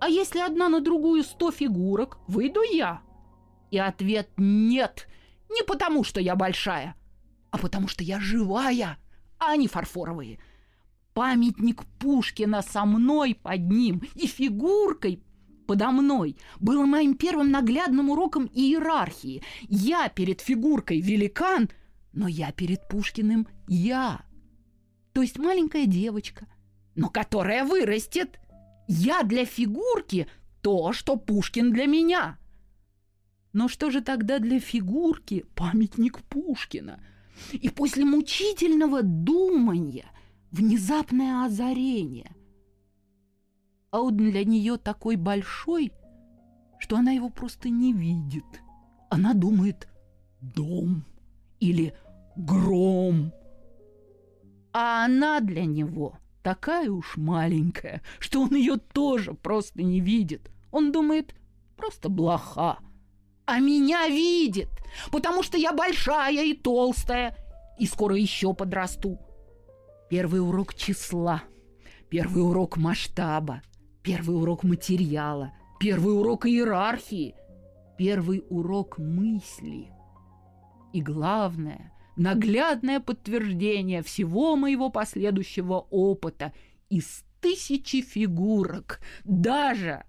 «А 0.00 0.08
если 0.08 0.38
одна 0.38 0.68
на 0.68 0.80
другую 0.80 1.24
сто 1.24 1.50
фигурок, 1.50 2.18
выйду 2.28 2.62
я?» 2.62 3.02
И 3.70 3.78
ответ 3.78 4.30
«Нет, 4.36 5.08
не 5.50 5.62
потому 5.62 6.04
что 6.04 6.20
я 6.20 6.36
большая, 6.36 6.94
а 7.50 7.58
потому 7.58 7.88
что 7.88 8.02
я 8.04 8.20
живая, 8.20 8.98
а 9.38 9.56
не 9.56 9.68
фарфоровые». 9.68 10.38
Памятник 11.12 11.84
Пушкина 11.98 12.62
со 12.62 12.84
мной 12.84 13.34
под 13.34 13.68
ним 13.68 14.02
и 14.14 14.26
фигуркой 14.26 15.22
подо 15.70 15.92
мной 15.92 16.36
было 16.58 16.84
моим 16.84 17.14
первым 17.14 17.52
наглядным 17.52 18.10
уроком 18.10 18.50
иерархии. 18.52 19.40
Я 19.68 20.08
перед 20.08 20.40
фигуркой 20.40 21.00
великан, 21.00 21.70
но 22.12 22.26
я 22.26 22.50
перед 22.50 22.88
Пушкиным 22.88 23.46
я. 23.68 24.22
То 25.12 25.22
есть 25.22 25.38
маленькая 25.38 25.86
девочка, 25.86 26.48
но 26.96 27.08
которая 27.08 27.64
вырастет. 27.64 28.40
Я 28.88 29.22
для 29.22 29.44
фигурки 29.44 30.26
то, 30.60 30.92
что 30.92 31.14
Пушкин 31.14 31.72
для 31.72 31.86
меня. 31.86 32.36
Но 33.52 33.68
что 33.68 33.90
же 33.90 34.00
тогда 34.00 34.38
для 34.38 34.60
фигурки 34.60 35.44
памятник 35.54 36.20
Пушкина? 36.24 37.00
И 37.52 37.68
после 37.68 38.04
мучительного 38.04 39.02
думания 39.02 40.06
внезапное 40.50 41.44
озарение– 41.44 42.34
а 43.90 44.00
он 44.00 44.16
для 44.16 44.44
нее 44.44 44.76
такой 44.76 45.16
большой, 45.16 45.92
что 46.78 46.96
она 46.96 47.10
его 47.10 47.28
просто 47.28 47.68
не 47.68 47.92
видит. 47.92 48.44
Она 49.08 49.34
думает 49.34 49.88
«дом» 50.40 51.04
или 51.58 51.94
«гром». 52.36 53.32
А 54.72 55.04
она 55.04 55.40
для 55.40 55.64
него 55.64 56.16
такая 56.44 56.90
уж 56.90 57.16
маленькая, 57.16 58.02
что 58.20 58.42
он 58.42 58.54
ее 58.54 58.76
тоже 58.76 59.34
просто 59.34 59.82
не 59.82 60.00
видит. 60.00 60.50
Он 60.70 60.92
думает 60.92 61.34
«просто 61.76 62.08
блоха». 62.08 62.78
А 63.50 63.58
меня 63.58 64.06
видит, 64.06 64.68
потому 65.10 65.42
что 65.42 65.58
я 65.58 65.72
большая 65.72 66.44
и 66.44 66.54
толстая, 66.54 67.36
и 67.78 67.86
скоро 67.86 68.16
еще 68.16 68.54
подрасту. 68.54 69.18
Первый 70.08 70.40
урок 70.40 70.74
числа, 70.74 71.42
первый 72.08 72.42
урок 72.42 72.76
масштаба, 72.76 73.62
Первый 74.02 74.36
урок 74.36 74.62
материала, 74.62 75.52
первый 75.78 76.16
урок 76.16 76.46
иерархии, 76.46 77.34
первый 77.98 78.44
урок 78.48 78.98
мысли. 78.98 79.90
И 80.94 81.02
главное, 81.02 81.92
наглядное 82.16 82.98
подтверждение 82.98 84.02
всего 84.02 84.56
моего 84.56 84.90
последующего 84.90 85.86
опыта 85.90 86.52
из 86.88 87.24
тысячи 87.40 88.00
фигурок, 88.00 89.00
даже 89.24 90.04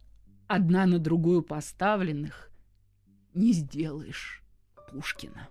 одна 0.48 0.86
на 0.86 1.00
другую 1.00 1.41
поставленных, 1.41 2.50
не 3.33 3.53
сделаешь 3.53 4.43
Пушкина. 4.91 5.47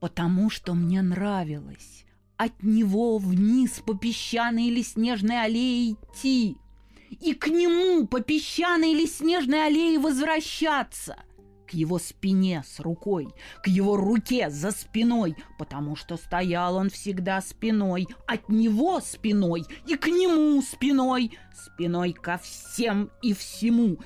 Потому 0.00 0.50
что 0.50 0.74
мне 0.74 1.02
нравилось 1.02 2.04
от 2.36 2.62
него 2.62 3.18
вниз 3.18 3.82
по 3.86 3.94
песчаной 3.94 4.66
или 4.66 4.82
снежной 4.82 5.44
аллее 5.44 5.92
идти, 5.92 6.56
и 7.10 7.34
к 7.34 7.46
нему 7.46 8.06
по 8.06 8.20
песчаной 8.20 8.92
или 8.92 9.06
снежной 9.06 9.66
аллее 9.66 9.98
возвращаться– 9.98 11.16
к 11.66 11.74
его 11.74 11.98
спине 11.98 12.62
с 12.66 12.80
рукой, 12.80 13.28
к 13.62 13.68
его 13.68 13.96
руке 13.96 14.50
за 14.50 14.70
спиной, 14.70 15.36
потому 15.58 15.96
что 15.96 16.16
стоял 16.16 16.76
он 16.76 16.90
всегда 16.90 17.40
спиной, 17.40 18.06
от 18.26 18.48
него 18.48 19.00
спиной 19.00 19.64
и 19.86 19.96
к 19.96 20.06
нему 20.06 20.60
спиной, 20.62 21.36
спиной 21.54 22.12
ко 22.12 22.38
всем 22.38 23.10
и 23.22 23.32
всему. 23.32 23.98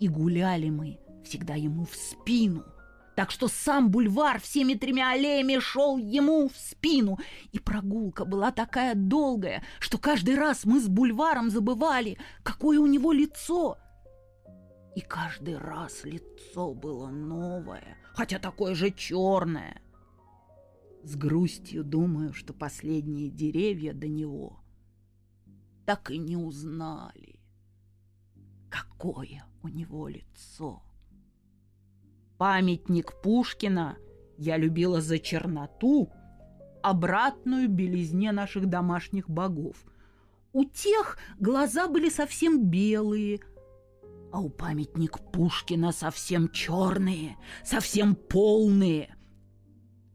И 0.00 0.08
гуляли 0.08 0.70
мы 0.70 0.98
всегда 1.24 1.54
ему 1.54 1.84
в 1.84 1.94
спину– 1.94 2.64
так 3.18 3.32
что 3.32 3.48
сам 3.48 3.90
бульвар 3.90 4.40
всеми 4.40 4.74
тремя 4.74 5.10
аллеями 5.10 5.58
шел 5.58 5.98
ему 5.98 6.48
в 6.48 6.56
спину. 6.56 7.18
И 7.50 7.58
прогулка 7.58 8.24
была 8.24 8.52
такая 8.52 8.94
долгая, 8.94 9.64
что 9.80 9.98
каждый 9.98 10.36
раз 10.36 10.64
мы 10.64 10.78
с 10.80 10.86
бульваром 10.86 11.50
забывали, 11.50 12.16
какое 12.44 12.78
у 12.78 12.86
него 12.86 13.10
лицо. 13.10 13.76
И 14.94 15.00
каждый 15.00 15.58
раз 15.58 16.04
лицо 16.04 16.74
было 16.74 17.08
новое, 17.08 17.98
хотя 18.14 18.38
такое 18.38 18.76
же 18.76 18.92
черное. 18.92 19.82
С 21.02 21.16
грустью 21.16 21.82
думаю, 21.82 22.32
что 22.32 22.52
последние 22.52 23.30
деревья 23.30 23.94
до 23.94 24.06
него 24.06 24.60
так 25.86 26.12
и 26.12 26.18
не 26.18 26.36
узнали, 26.36 27.40
какое 28.70 29.44
у 29.62 29.68
него 29.68 30.08
лицо. 30.08 30.82
Памятник 32.36 33.20
Пушкина 33.22 33.98
я 34.36 34.56
любила 34.56 35.00
за 35.00 35.18
черноту, 35.18 36.10
обратную 36.82 37.68
белизне 37.68 38.32
наших 38.32 38.66
домашних 38.66 39.28
богов. 39.28 39.84
У 40.52 40.64
тех 40.64 41.18
глаза 41.38 41.88
были 41.88 42.08
совсем 42.08 42.64
белые, 42.64 43.40
а 44.32 44.40
у 44.40 44.48
памятник 44.48 45.18
Пушкина 45.32 45.92
совсем 45.92 46.50
черные, 46.50 47.36
совсем 47.64 48.14
полные. 48.14 49.14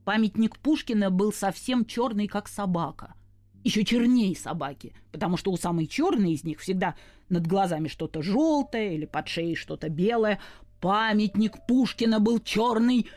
Памятник 0.05 0.57
Пушкина 0.59 1.09
был 1.09 1.33
совсем 1.33 1.85
черный, 1.85 2.27
как 2.27 2.47
собака. 2.47 3.15
Еще 3.63 3.85
черней 3.85 4.35
собаки, 4.35 4.93
потому 5.11 5.37
что 5.37 5.51
у 5.51 5.57
самой 5.57 5.87
черной 5.87 6.33
из 6.33 6.43
них 6.43 6.59
всегда 6.59 6.95
над 7.29 7.47
глазами 7.47 7.87
что-то 7.87 8.21
желтое 8.21 8.95
или 8.95 9.05
под 9.05 9.27
шеей 9.27 9.55
что-то 9.55 9.89
белое. 9.89 10.39
Памятник 10.79 11.65
Пушкина 11.67 12.19
был 12.19 12.39
черный, 12.39 13.09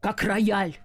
как 0.00 0.22
рояль. 0.22 0.76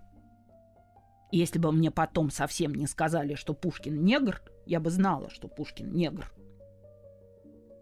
Если 1.31 1.59
бы 1.59 1.71
мне 1.71 1.91
потом 1.91 2.31
совсем 2.31 2.73
не 2.73 2.87
сказали, 2.87 3.35
что 3.35 3.53
Пушкин 3.53 4.03
негр, 4.03 4.41
я 4.65 4.79
бы 4.79 4.89
знала, 4.89 5.29
что 5.29 5.47
Пушкин 5.47 5.93
негр. 5.93 6.31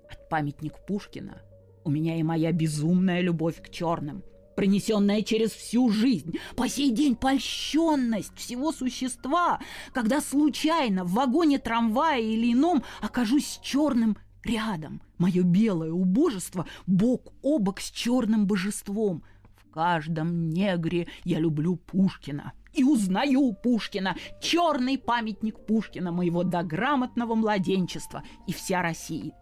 От 0.09 0.29
памятник 0.29 0.73
Пушкина 0.85 1.41
у 1.85 1.89
меня 1.89 2.17
и 2.17 2.23
моя 2.23 2.51
безумная 2.51 3.21
любовь 3.21 3.61
к 3.61 3.69
черным, 3.69 4.23
пронесенная 4.57 5.21
через 5.21 5.51
всю 5.51 5.89
жизнь, 5.89 6.37
по 6.55 6.67
сей 6.67 6.91
день 6.91 7.15
польщенность 7.15 8.35
всего 8.35 8.73
существа, 8.73 9.61
когда 9.93 10.19
случайно 10.19 11.05
в 11.05 11.13
вагоне 11.13 11.59
трамвая 11.59 12.19
или 12.19 12.51
ином 12.51 12.83
окажусь 13.01 13.59
черным 13.63 14.17
Рядом 14.43 15.01
мое 15.17 15.43
белое 15.43 15.91
убожество 15.91 16.65
бок 16.85 17.33
о 17.41 17.59
бок 17.59 17.79
с 17.79 17.91
черным 17.91 18.47
божеством. 18.47 19.23
В 19.55 19.69
каждом 19.71 20.49
негре 20.49 21.07
я 21.23 21.39
люблю 21.39 21.75
Пушкина 21.75 22.53
и 22.73 22.83
узнаю 22.83 23.53
Пушкина, 23.53 24.15
черный 24.41 24.97
памятник 24.97 25.65
Пушкина, 25.65 26.11
моего 26.11 26.43
дограмотного 26.43 27.35
младенчества 27.35 28.23
и 28.47 28.53
вся 28.53 28.81
России. 28.81 29.33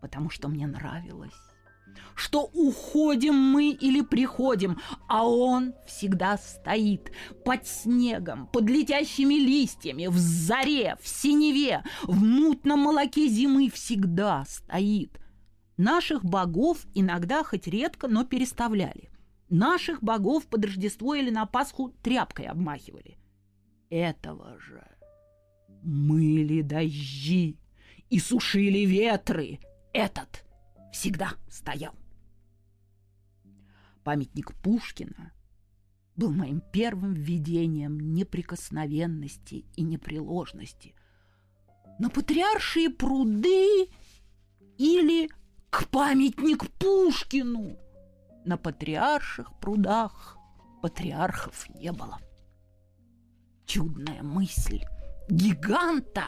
Потому 0.00 0.30
что 0.30 0.48
мне 0.48 0.66
нравилось 0.66 1.51
что 2.14 2.50
уходим 2.52 3.34
мы 3.34 3.70
или 3.70 4.00
приходим, 4.00 4.78
а 5.08 5.26
он 5.26 5.74
всегда 5.86 6.38
стоит 6.38 7.12
под 7.44 7.66
снегом, 7.66 8.46
под 8.48 8.68
летящими 8.68 9.34
листьями, 9.34 10.06
в 10.06 10.16
заре, 10.16 10.96
в 11.00 11.08
синеве, 11.08 11.82
в 12.02 12.22
мутном 12.22 12.80
молоке 12.80 13.28
зимы 13.28 13.70
всегда 13.70 14.44
стоит. 14.46 15.18
Наших 15.76 16.24
богов 16.24 16.86
иногда 16.94 17.42
хоть 17.42 17.66
редко, 17.66 18.08
но 18.08 18.24
переставляли. 18.24 19.10
Наших 19.48 20.02
богов 20.02 20.46
под 20.46 20.64
Рождество 20.64 21.14
или 21.14 21.30
на 21.30 21.44
Пасху 21.44 21.92
тряпкой 22.02 22.46
обмахивали. 22.46 23.18
Этого 23.90 24.58
же 24.58 24.82
мыли 25.82 26.62
дожди 26.62 27.58
и 28.08 28.18
сушили 28.18 28.86
ветры. 28.86 29.58
Этот 29.92 30.44
всегда 30.92 31.32
стоял 31.48 31.94
памятник 34.02 34.54
Пушкина 34.62 35.32
был 36.16 36.30
моим 36.30 36.60
первым 36.60 37.14
введением 37.14 37.98
неприкосновенности 38.14 39.64
и 39.76 39.82
непреложности 39.82 40.94
на 41.98 42.10
патриаршие 42.10 42.90
пруды 42.90 43.88
или 44.78 45.30
к 45.70 45.88
памятник 45.88 46.70
Пушкину. 46.72 47.78
На 48.44 48.56
патриарших 48.56 49.58
прудах 49.60 50.36
патриархов 50.82 51.68
не 51.76 51.92
было. 51.92 52.18
Чудная 53.66 54.22
мысль 54.22 54.82
гиганта 55.28 56.24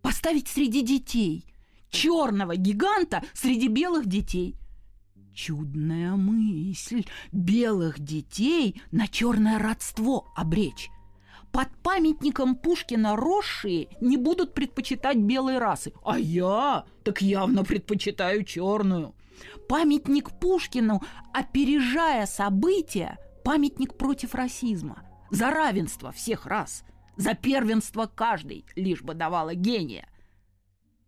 поставить 0.00 0.48
среди 0.48 0.82
детей, 0.82 1.54
черного 1.90 2.56
гиганта 2.56 3.22
среди 3.34 3.68
белых 3.68 4.06
детей– 4.06 4.56
Чудная 5.38 6.16
мысль 6.16 7.04
белых 7.30 8.00
детей 8.00 8.82
на 8.90 9.06
черное 9.06 9.60
родство 9.60 10.26
обречь. 10.34 10.90
Под 11.52 11.68
памятником 11.84 12.56
Пушкина 12.56 13.14
росшие 13.14 13.86
не 14.00 14.16
будут 14.16 14.52
предпочитать 14.52 15.16
белые 15.16 15.58
расы, 15.58 15.92
а 16.04 16.18
я 16.18 16.86
так 17.04 17.22
явно 17.22 17.62
предпочитаю 17.62 18.42
черную. 18.42 19.14
Памятник 19.68 20.36
Пушкину, 20.40 21.02
опережая 21.32 22.26
события, 22.26 23.16
памятник 23.44 23.96
против 23.96 24.34
расизма, 24.34 25.04
за 25.30 25.52
равенство 25.52 26.10
всех 26.10 26.46
рас, 26.46 26.82
за 27.16 27.34
первенство 27.34 28.10
каждой, 28.12 28.66
лишь 28.74 29.02
бы 29.02 29.14
давала 29.14 29.54
гения. 29.54 30.08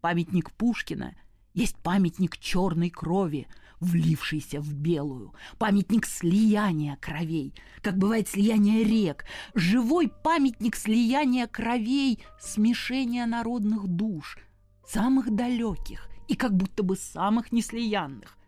Памятник 0.00 0.50
Пушкина 0.52 1.14
есть 1.52 1.76
памятник 1.76 2.38
черной 2.38 2.90
крови, 2.90 3.46
влившийся 3.80 4.60
в 4.60 4.72
белую, 4.72 5.34
памятник 5.58 6.06
слияния 6.06 6.96
кровей, 6.96 7.54
как 7.82 7.98
бывает 7.98 8.28
слияние 8.28 8.84
рек, 8.84 9.24
живой 9.54 10.08
памятник 10.08 10.76
слияния 10.76 11.46
кровей, 11.46 12.22
смешения 12.40 13.26
народных 13.26 13.88
душ, 13.88 14.38
самых 14.86 15.34
далеких 15.34 16.08
и 16.28 16.34
как 16.34 16.54
будто 16.54 16.82
бы 16.82 16.96
самых 16.96 17.52
неслиянных. 17.52 18.38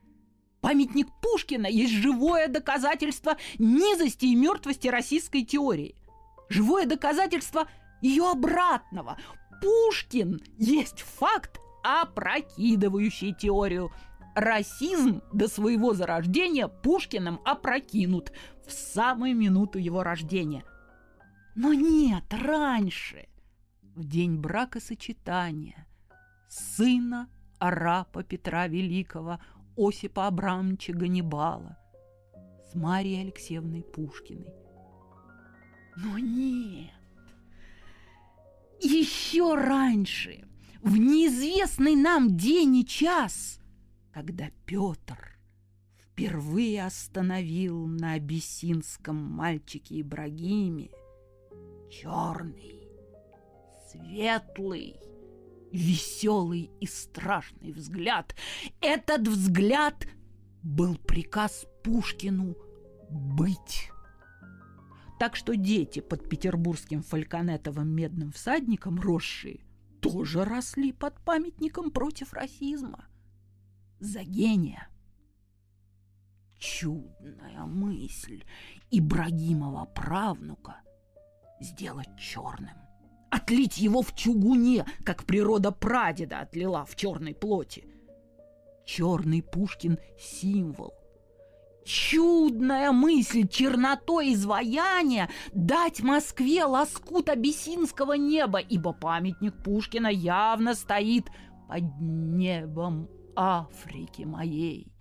Памятник 0.60 1.08
Пушкина 1.20 1.66
есть 1.66 1.92
живое 1.92 2.48
доказательство 2.48 3.36
низости 3.58 4.26
и 4.26 4.36
мертвости 4.36 4.86
российской 4.86 5.42
теории. 5.42 5.96
Живое 6.48 6.86
доказательство 6.86 7.66
ее 8.00 8.30
обратного. 8.30 9.18
Пушкин 9.62 10.42
есть 10.58 11.00
факт, 11.00 11.58
опрокидывающий 11.82 13.32
теорию– 13.34 13.90
расизм 14.34 15.22
до 15.32 15.48
своего 15.48 15.94
зарождения 15.94 16.68
Пушкиным 16.68 17.40
опрокинут 17.44 18.32
в 18.66 18.72
самую 18.72 19.36
минуту 19.36 19.78
его 19.78 20.02
рождения. 20.02 20.64
Но 21.54 21.74
нет, 21.74 22.24
раньше, 22.30 23.28
в 23.94 24.04
день 24.04 24.36
бракосочетания, 24.36 25.86
сына 26.48 27.28
арапа 27.58 28.22
Петра 28.22 28.66
Великого 28.66 29.38
Осипа 29.76 30.26
Абрамовича 30.26 30.92
Ганнибала 30.92 31.78
с 32.70 32.74
Марией 32.74 33.22
Алексеевной 33.22 33.82
Пушкиной. 33.82 34.54
Но 35.96 36.18
нет, 36.18 36.90
еще 38.82 39.54
раньше, 39.54 40.44
в 40.82 40.96
неизвестный 40.96 41.96
нам 41.96 42.36
день 42.36 42.76
и 42.76 42.86
час– 42.86 43.58
когда 44.12 44.50
Петр 44.66 45.38
впервые 45.98 46.84
остановил 46.84 47.86
на 47.86 48.12
абиссинском 48.12 49.16
мальчике 49.16 50.02
Ибрагиме 50.02 50.90
черный, 51.90 52.88
светлый, 53.90 54.96
веселый 55.72 56.70
и 56.80 56.86
страшный 56.86 57.72
взгляд. 57.72 58.34
Этот 58.80 59.26
взгляд 59.26 60.06
был 60.62 60.96
приказ 60.96 61.66
Пушкину 61.82 62.56
быть. 63.10 63.90
Так 65.22 65.36
что 65.36 65.54
дети 65.54 66.00
под 66.00 66.28
петербургским 66.28 67.00
фальконетовым 67.00 67.86
медным 67.88 68.32
всадником 68.32 69.00
росшие 69.00 69.60
тоже 70.00 70.44
росли 70.44 70.90
под 70.90 71.14
памятником 71.20 71.92
против 71.92 72.32
расизма. 72.32 73.04
За 74.00 74.24
гения. 74.24 74.88
Чудная 76.58 77.64
мысль 77.66 78.42
Ибрагимова 78.90 79.84
правнука 79.84 80.78
сделать 81.60 82.18
черным. 82.18 82.74
Отлить 83.30 83.78
его 83.78 84.02
в 84.02 84.16
чугуне, 84.16 84.84
как 85.04 85.24
природа 85.24 85.70
прадеда 85.70 86.40
отлила 86.40 86.84
в 86.84 86.96
черной 86.96 87.36
плоти. 87.36 87.86
Черный 88.84 89.40
Пушкин– 89.40 90.00
символ, 90.18 90.92
Чудная 91.84 92.92
мысль 92.92 93.48
чернотой 93.48 94.34
изваяния 94.34 95.28
дать 95.52 96.00
Москве 96.02 96.64
лоскут 96.64 97.28
абиссинского 97.28 98.12
неба, 98.12 98.60
ибо 98.60 98.92
памятник 98.92 99.54
Пушкина 99.64 100.06
явно 100.06 100.74
стоит 100.74 101.26
под 101.68 101.82
небом 102.00 103.08
Африки 103.34 104.22
моей. 104.22 104.92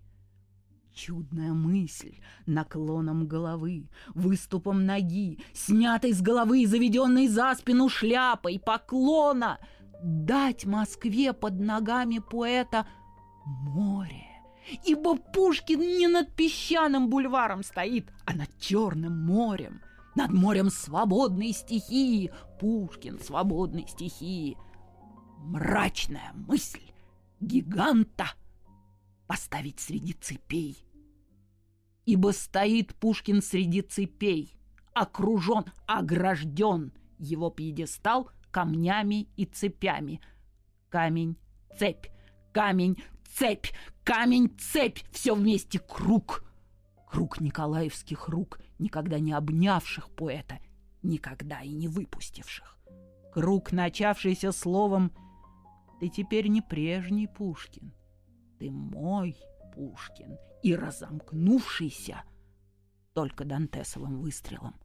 Чудная 0.94 1.54
мысль 1.54 2.18
наклоном 2.46 3.28
головы, 3.28 3.88
выступом 4.14 4.86
ноги, 4.86 5.40
снятой 5.54 6.14
с 6.14 6.22
головы 6.22 6.64
и 6.64 6.66
заведенной 6.66 7.28
за 7.28 7.54
спину 7.56 7.90
шляпой, 7.90 8.60
поклона, 8.60 9.60
дать 10.04 10.66
Москве 10.66 11.32
под 11.32 11.60
ногами 11.60 12.20
поэта 12.20 12.88
море 13.46 14.31
ибо 14.86 15.16
Пушкин 15.16 15.80
не 15.80 16.08
над 16.08 16.34
песчаным 16.36 17.10
бульваром 17.10 17.64
стоит, 17.64 18.12
а 18.26 18.34
над 18.34 18.50
Черным 18.60 19.26
морем, 19.26 19.82
над 20.16 20.32
морем 20.32 20.70
свободной 20.70 21.52
стихии, 21.54 22.32
Пушкин 22.60 23.20
свободной 23.20 23.88
стихии. 23.88 24.58
Мрачная 25.40 26.32
мысль 26.36 26.92
гиганта 27.40 28.32
поставить 29.28 29.80
среди 29.80 30.14
цепей. 30.14 30.78
Ибо 32.06 32.32
стоит 32.32 32.94
Пушкин 32.96 33.42
среди 33.42 33.82
цепей, 33.82 34.56
окружен, 34.94 35.66
огражден 35.88 36.94
его 37.18 37.50
пьедестал 37.50 38.30
камнями 38.52 39.28
и 39.38 39.46
цепями. 39.46 40.20
Камень, 40.90 41.38
цепь, 41.78 42.08
камень, 42.52 43.02
цепь, 43.34 43.68
камень, 44.12 44.54
цепь, 44.60 45.00
все 45.12 45.34
вместе 45.34 45.80
круг. 45.80 46.44
Круг 47.08 47.40
николаевских 47.40 48.28
рук, 48.28 48.60
никогда 48.78 49.20
не 49.20 49.32
обнявших 49.32 50.10
поэта, 50.10 50.60
никогда 51.02 51.62
и 51.62 51.72
не 51.72 51.88
выпустивших. 51.88 52.78
Круг, 53.34 53.72
начавшийся 53.72 54.52
словом 54.52 55.14
«Ты 56.02 56.10
теперь 56.10 56.48
не 56.48 56.62
прежний 56.62 57.28
Пушкин, 57.28 57.94
ты 58.60 58.70
мой 58.70 59.38
Пушкин» 59.74 60.38
и 60.62 60.76
разомкнувшийся 60.76 62.24
только 63.14 63.46
Дантесовым 63.46 64.20
выстрелом. 64.20 64.76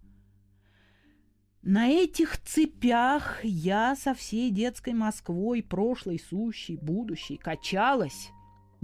На 1.63 1.89
этих 1.89 2.41
цепях 2.45 3.45
я 3.45 3.97
со 3.97 4.15
всей 4.15 4.53
детской 4.53 4.93
Москвой, 4.93 5.65
прошлой, 5.65 6.21
сущей, 6.21 6.77
будущей, 6.77 7.37
качалась, 7.37 8.31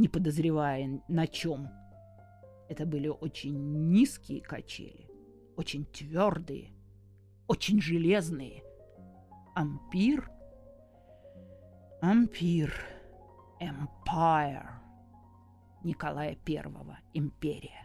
не 0.02 0.08
подозревая 0.08 1.00
на 1.06 1.28
чем. 1.28 1.70
Это 2.68 2.84
были 2.84 3.06
очень 3.06 3.88
низкие 3.88 4.40
качели, 4.40 5.08
очень 5.56 5.84
твердые, 5.86 6.72
очень 7.46 7.80
железные. 7.80 8.64
Ампир, 9.54 10.28
ампир, 12.00 12.74
empire 13.60 14.66
Николая 15.84 16.34
Первого, 16.34 16.98
империя. 17.14 17.81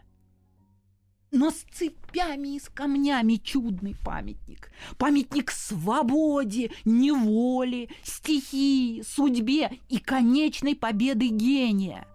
Но 1.30 1.50
с 1.50 1.64
цепями 1.72 2.56
и 2.56 2.60
с 2.60 2.68
камнями 2.68 3.34
чудный 3.34 3.94
памятник. 4.02 4.70
Памятник 4.96 5.50
свободе, 5.50 6.70
неволе, 6.84 7.90
стихии, 8.02 9.02
судьбе 9.02 9.78
и 9.88 9.98
конечной 9.98 10.74
победы 10.74 11.28
гения. 11.28 12.06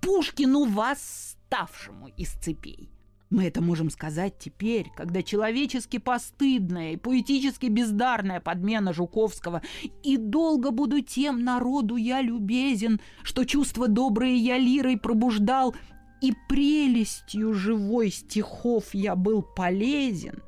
Пушкину 0.00 0.64
восставшему 0.64 2.08
из 2.16 2.32
цепей. 2.32 2.90
Мы 3.28 3.44
это 3.44 3.60
можем 3.60 3.90
сказать 3.90 4.38
теперь, 4.38 4.86
когда 4.96 5.20
человечески 5.20 5.98
постыдная 5.98 6.92
и 6.92 6.96
поэтически 6.96 7.66
бездарная 7.66 8.40
подмена 8.40 8.92
Жуковского 8.92 9.62
«И 10.04 10.16
долго 10.16 10.70
буду 10.70 11.00
тем 11.00 11.42
народу 11.42 11.96
я 11.96 12.20
любезен, 12.20 13.00
что 13.24 13.44
чувство 13.44 13.88
доброе 13.88 14.36
я 14.36 14.58
лирой 14.58 14.96
пробуждал, 14.96 15.74
и 16.20 16.32
прелестью 16.48 17.54
живой 17.54 18.10
стихов 18.10 18.94
я 18.94 19.16
был 19.16 19.42
полезен, 19.42 20.42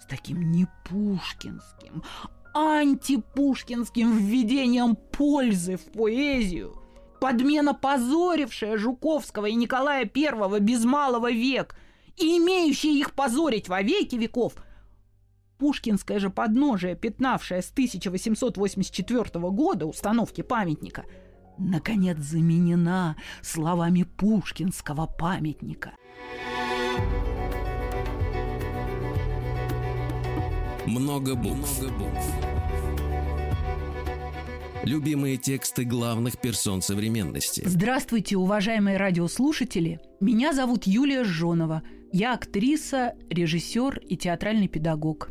с 0.00 0.06
таким 0.06 0.50
не 0.52 0.66
пушкинским, 0.84 2.02
антипушкинским 2.54 4.16
введением 4.18 4.96
пользы 4.96 5.76
в 5.76 5.84
поэзию, 5.92 6.76
подмена 7.20 7.74
позорившая 7.74 8.76
Жуковского 8.76 9.46
и 9.46 9.54
Николая 9.54 10.10
I 10.14 10.60
без 10.60 10.84
малого 10.84 11.30
век 11.30 11.76
и 12.16 12.38
имеющая 12.38 12.92
их 12.92 13.12
позорить 13.12 13.68
во 13.68 13.82
веки 13.82 14.16
веков– 14.16 14.54
Пушкинское 15.60 16.18
же 16.18 16.30
подножие, 16.30 16.96
пятнавшее 16.96 17.60
с 17.60 17.70
1884 17.70 19.50
года 19.50 19.84
установки 19.84 20.40
памятника– 20.40 21.04
наконец 21.60 22.18
заменена 22.18 23.16
словами 23.42 24.02
пушкинского 24.02 25.06
памятника. 25.06 25.92
Много 30.86 31.34
букв. 31.34 31.80
Много 31.80 31.98
букв. 31.98 32.24
Любимые 34.82 35.36
тексты 35.36 35.84
главных 35.84 36.40
персон 36.40 36.80
современности. 36.80 37.62
Здравствуйте, 37.66 38.38
уважаемые 38.38 38.96
радиослушатели. 38.96 40.00
Меня 40.20 40.54
зовут 40.54 40.86
Юлия 40.86 41.22
Жонова. 41.22 41.82
Я 42.12 42.34
актриса, 42.34 43.14
режиссер 43.28 43.98
и 43.98 44.16
театральный 44.16 44.68
педагог. 44.68 45.30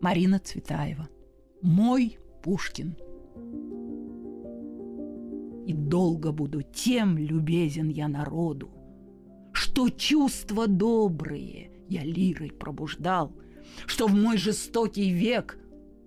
Марина 0.00 0.38
Цветаева. 0.38 1.08
Мой 1.62 2.18
Пушкин– 2.42 2.96
и 5.66 5.72
долго 5.72 6.30
буду 6.30 6.62
тем 6.62 7.18
любезен 7.18 7.88
я 7.88 8.08
народу, 8.08 8.70
Что 9.52 9.88
чувства 9.88 10.66
добрые 10.68 11.70
я 11.88 12.04
лирой 12.04 12.52
пробуждал, 12.52 13.32
Что 13.86 14.06
в 14.06 14.14
мой 14.14 14.36
жестокий 14.38 15.10
век 15.10 15.58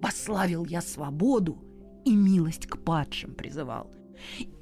Пославил 0.01 0.65
я 0.65 0.81
свободу 0.81 1.57
И 2.05 2.15
милость 2.15 2.67
к 2.67 2.77
падшим 2.77 3.33
призывал. 3.33 3.91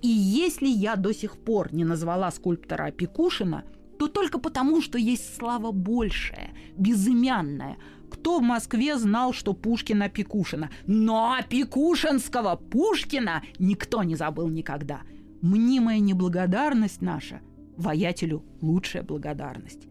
И 0.01 0.07
если 0.07 0.67
я 0.67 0.95
до 0.95 1.13
сих 1.13 1.37
пор 1.37 1.73
не 1.73 1.83
назвала 1.83 2.31
скульптора 2.31 2.85
Опекушина, 2.85 3.65
то 3.99 4.07
только 4.07 4.39
потому, 4.39 4.81
что 4.81 4.97
есть 4.97 5.35
слава 5.35 5.71
большая, 5.71 6.49
безымянная– 6.75 7.77
кто 8.09 8.39
в 8.39 8.41
Москве 8.41 8.97
знал, 8.97 9.33
что 9.33 9.53
Пушкина 9.53 10.09
Пикушина? 10.09 10.69
Но 10.85 11.35
Пикушинского 11.49 12.55
Пушкина 12.55 13.43
никто 13.59 14.03
не 14.03 14.15
забыл 14.15 14.47
никогда. 14.49 15.01
Мнимая 15.41 15.99
неблагодарность 15.99 17.01
наша 17.01 17.41
воятелю 17.75 18.43
лучшая 18.61 19.03
благодарность. 19.03 19.87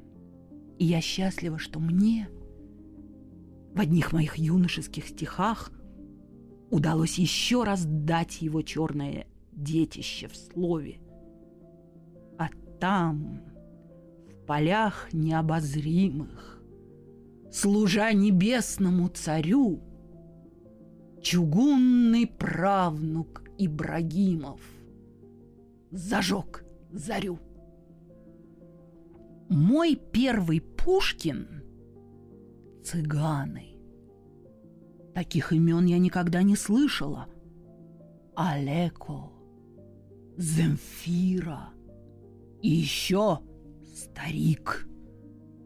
И 0.79 0.85
я 0.85 1.01
счастлива, 1.01 1.59
что 1.59 1.79
мне 1.79 2.29
в 3.75 3.81
одних 3.81 4.13
моих 4.13 4.37
юношеских 4.37 5.07
стихах 5.07 5.71
удалось 6.71 7.19
еще 7.19 7.63
раз 7.63 7.85
дать 7.85 8.43
его 8.43 8.63
черное 8.63 9.27
детище 9.53 10.29
в 10.29 10.37
слове. 10.37 10.99
А 12.39 12.49
там, 12.81 13.43
в 14.29 14.47
полях 14.47 15.09
необозримых, 15.13 16.56
служа 17.57 18.12
небесному 18.12 19.09
царю, 19.09 19.81
чугунный 21.23 22.27
правнук 22.27 23.45
Ибрагимов 23.57 24.61
зажег 25.90 26.66
зарю. 26.92 27.38
Мой 29.49 29.97
первый 29.97 30.61
Пушкин— 30.61 31.62
цыганы. 32.85 33.79
Таких 35.14 35.55
имен 35.55 35.87
я 35.87 35.99
никогда 35.99 36.42
не 36.42 36.57
слышала. 36.57 37.27
Алеко, 38.35 39.33
Земфира 40.37 41.71
и 42.61 42.69
еще 42.69 43.38
старик. 43.87 44.87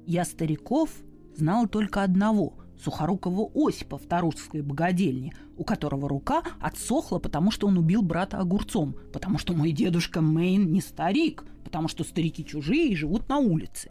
Я 0.06 0.24
стариков— 0.24 0.90
знала 1.40 1.66
только 1.66 2.02
одного– 2.02 2.54
сухорукого 2.82 3.50
Осипа 3.54 3.98
в 3.98 4.06
Тарусской 4.06 4.62
богадельне, 4.62 5.32
у 5.56 5.64
которого 5.64 6.08
рука 6.08 6.42
отсохла, 6.60 7.18
потому 7.18 7.50
что 7.50 7.66
он 7.66 7.78
убил 7.78 8.02
брата 8.02 8.38
огурцом, 8.38 8.96
потому 9.12 9.38
что 9.38 9.54
мой 9.54 9.72
дедушка 9.72 10.20
Мейн 10.20 10.70
не 10.70 10.80
старик, 10.80 11.44
потому 11.64 11.88
что 11.88 12.04
старики 12.04 12.44
чужие 12.44 12.88
и 12.88 12.96
живут 12.96 13.28
на 13.28 13.38
улице. 13.38 13.90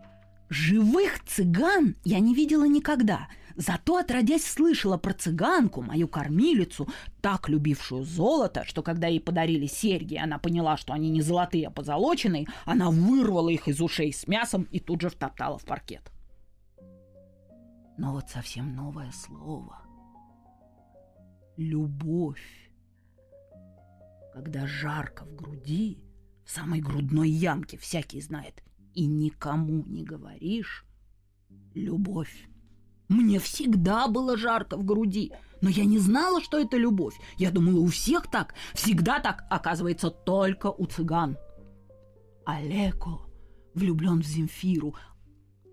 Живых 0.49 1.23
цыган 1.25 1.95
я 2.03 2.19
не 2.19 2.33
видела 2.33 2.65
никогда, 2.65 3.27
зато 3.55 3.97
отродясь 3.97 4.45
слышала 4.45 4.97
про 4.97 5.13
цыганку, 5.13 5.81
мою 5.81 6.07
кормилицу, 6.07 6.87
так 7.21 7.49
любившую 7.49 8.03
золото, 8.03 8.63
что 8.65 8.81
когда 8.81 9.07
ей 9.07 9.19
подарили 9.19 9.67
серьги, 9.67 10.15
она 10.15 10.39
поняла, 10.39 10.77
что 10.77 10.93
они 10.93 11.09
не 11.09 11.21
золотые, 11.21 11.67
а 11.67 11.71
позолоченные, 11.71 12.47
она 12.65 12.89
вырвала 12.89 13.49
их 13.49 13.67
из 13.67 13.79
ушей 13.79 14.11
с 14.11 14.27
мясом 14.27 14.67
и 14.71 14.79
тут 14.79 15.01
же 15.01 15.09
втоптала 15.09 15.59
в 15.59 15.65
паркет. 15.65 16.11
Но 17.99 18.13
вот 18.13 18.29
совсем 18.29 18.75
новое 18.75 19.11
слово. 19.11 19.81
Любовь. 21.57 22.71
Когда 24.33 24.65
жарко 24.65 25.25
в 25.25 25.35
груди, 25.35 26.01
в 26.45 26.49
самой 26.49 26.79
грудной 26.79 27.29
ямке 27.29 27.77
всякий 27.77 28.21
знает, 28.21 28.63
и 28.93 29.05
никому 29.05 29.83
не 29.85 30.05
говоришь, 30.05 30.85
любовь. 31.73 32.47
Мне 33.09 33.37
всегда 33.37 34.07
было 34.07 34.37
жарко 34.37 34.77
в 34.77 34.85
груди, 34.85 35.33
но 35.59 35.67
я 35.67 35.83
не 35.83 35.99
знала, 35.99 36.41
что 36.41 36.57
это 36.57 36.77
любовь. 36.77 37.19
Я 37.37 37.51
думала, 37.51 37.81
у 37.81 37.87
всех 37.87 38.31
так, 38.31 38.55
всегда 38.73 39.19
так, 39.19 39.43
оказывается, 39.49 40.09
только 40.09 40.67
у 40.67 40.85
цыган. 40.85 41.37
Олеко 42.45 43.29
влюблен 43.73 44.21
в 44.21 44.25
Земфиру, 44.25 44.95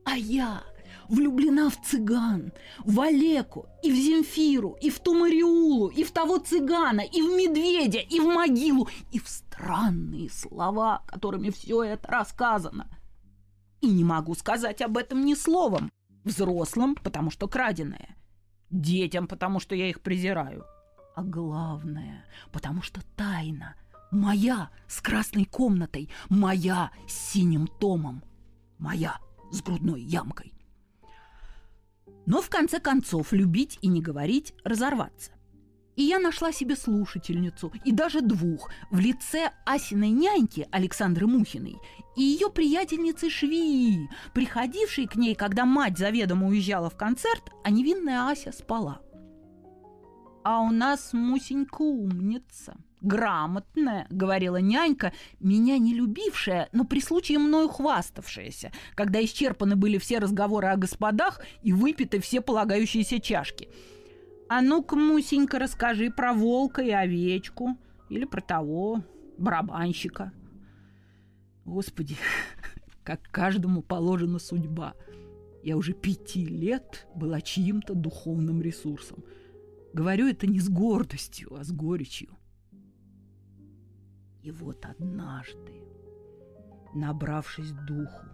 а 0.04 0.16
я 0.16 0.64
влюблена 1.08 1.70
в 1.70 1.80
цыган, 1.82 2.52
в 2.84 3.00
Олеку, 3.00 3.68
и 3.82 3.90
в 3.90 3.94
Земфиру, 3.94 4.76
и 4.80 4.90
в 4.90 5.00
ту 5.00 5.14
Мариулу, 5.14 5.88
и 5.88 6.04
в 6.04 6.10
того 6.10 6.38
цыгана, 6.38 7.00
и 7.00 7.22
в 7.22 7.36
медведя, 7.36 7.98
и 7.98 8.20
в 8.20 8.24
могилу, 8.24 8.88
и 9.12 9.18
в 9.18 9.28
странные 9.28 10.30
слова, 10.30 11.02
которыми 11.06 11.50
все 11.50 11.82
это 11.82 12.08
рассказано. 12.08 12.88
И 13.80 13.88
не 13.88 14.04
могу 14.04 14.34
сказать 14.34 14.82
об 14.82 14.96
этом 14.96 15.24
ни 15.24 15.34
словом. 15.34 15.90
Взрослым, 16.24 16.96
потому 16.96 17.30
что 17.30 17.46
краденое. 17.46 18.16
Детям, 18.70 19.28
потому 19.28 19.60
что 19.60 19.74
я 19.74 19.88
их 19.88 20.00
презираю. 20.00 20.64
А 21.14 21.22
главное, 21.22 22.24
потому 22.52 22.82
что 22.82 23.00
тайна. 23.16 23.76
Моя 24.10 24.70
с 24.88 25.00
красной 25.00 25.44
комнатой, 25.44 26.10
моя 26.28 26.90
с 27.06 27.32
синим 27.32 27.66
томом, 27.66 28.22
моя 28.78 29.18
с 29.50 29.62
грудной 29.62 30.02
ямкой. 30.02 30.55
Но 32.26 32.42
в 32.42 32.50
конце 32.50 32.80
концов 32.80 33.32
любить 33.32 33.78
и 33.82 33.88
не 33.88 34.02
говорить– 34.02 34.52
разорваться. 34.64 35.32
И 35.96 36.02
я 36.02 36.18
нашла 36.18 36.52
себе 36.52 36.76
слушательницу, 36.76 37.72
и 37.84 37.90
даже 37.90 38.20
двух, 38.20 38.70
в 38.90 38.98
лице 38.98 39.50
Асиной 39.64 40.10
няньки 40.10 40.68
Александры 40.70 41.26
Мухиной 41.26 41.78
и 42.16 42.22
ее 42.22 42.50
приятельницы 42.50 43.30
Швии, 43.30 44.10
приходившей 44.34 45.06
к 45.06 45.16
ней, 45.16 45.34
когда 45.34 45.64
мать 45.64 45.98
заведомо 45.98 46.48
уезжала 46.48 46.90
в 46.90 46.96
концерт, 46.96 47.50
а 47.62 47.70
невинная 47.70 48.28
Ася 48.28 48.52
спала. 48.52 49.00
А 50.42 50.60
у 50.60 50.70
нас 50.70 51.12
Мусенька 51.12 51.82
умница, 51.82 52.76
грамотная, 53.06 54.06
говорила 54.10 54.56
нянька, 54.56 55.12
меня 55.40 55.78
не 55.78 55.94
любившая, 55.94 56.68
но 56.72 56.84
при 56.84 57.00
случае 57.00 57.38
мною 57.38 57.68
хваставшаяся, 57.68 58.72
когда 58.94 59.24
исчерпаны 59.24 59.76
были 59.76 59.98
все 59.98 60.18
разговоры 60.18 60.68
о 60.68 60.76
господах 60.76 61.40
и 61.62 61.72
выпиты 61.72 62.20
все 62.20 62.40
полагающиеся 62.40 63.20
чашки. 63.20 63.68
А 64.48 64.60
ну-ка, 64.60 64.96
Мусенька, 64.96 65.58
расскажи 65.58 66.10
про 66.10 66.32
волка 66.32 66.82
и 66.82 66.90
овечку 66.90 67.76
или 68.08 68.24
про 68.24 68.40
того 68.40 69.02
барабанщика. 69.38 70.32
Господи, 71.64 72.16
как 73.02 73.22
каждому 73.30 73.82
положена 73.82 74.38
судьба. 74.38 74.94
Я 75.62 75.76
уже 75.76 75.94
пяти 75.94 76.44
лет 76.44 77.08
была 77.14 77.40
чьим-то 77.40 77.94
духовным 77.94 78.62
ресурсом– 78.62 79.24
Говорю 79.96 80.26
это 80.26 80.46
не 80.46 80.60
с 80.60 80.68
гордостью, 80.68 81.56
а 81.58 81.64
с 81.64 81.72
горечью. 81.72 82.36
И 84.46 84.52
вот 84.52 84.86
однажды, 84.86 85.82
набравшись 86.94 87.72
духу, 87.72 88.26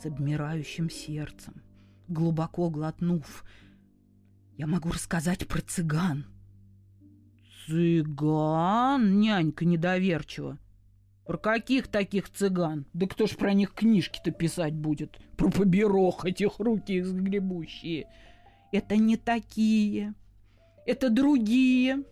с 0.00 0.06
обмирающим 0.06 0.88
сердцем, 0.88 1.60
глубоко 2.08 2.70
глотнув, 2.70 3.44
я 4.56 4.66
могу 4.66 4.88
рассказать 4.88 5.46
про 5.46 5.60
цыган. 5.60 6.24
Цыган? 7.66 9.20
Нянька 9.20 9.66
недоверчиво. 9.66 10.56
Про 11.26 11.36
каких 11.36 11.88
таких 11.88 12.30
цыган? 12.30 12.86
Да 12.94 13.06
кто 13.06 13.26
ж 13.26 13.36
про 13.36 13.52
них 13.52 13.74
книжки-то 13.74 14.30
писать 14.30 14.74
будет? 14.74 15.20
Про 15.36 15.50
поберох 15.50 16.24
этих 16.24 16.60
руки 16.60 16.92
их 16.92 17.04
сгребущие. 17.06 18.06
Это 18.72 18.96
не 18.96 19.18
такие 19.18 20.14
это 20.84 21.10
другие, 21.10 22.04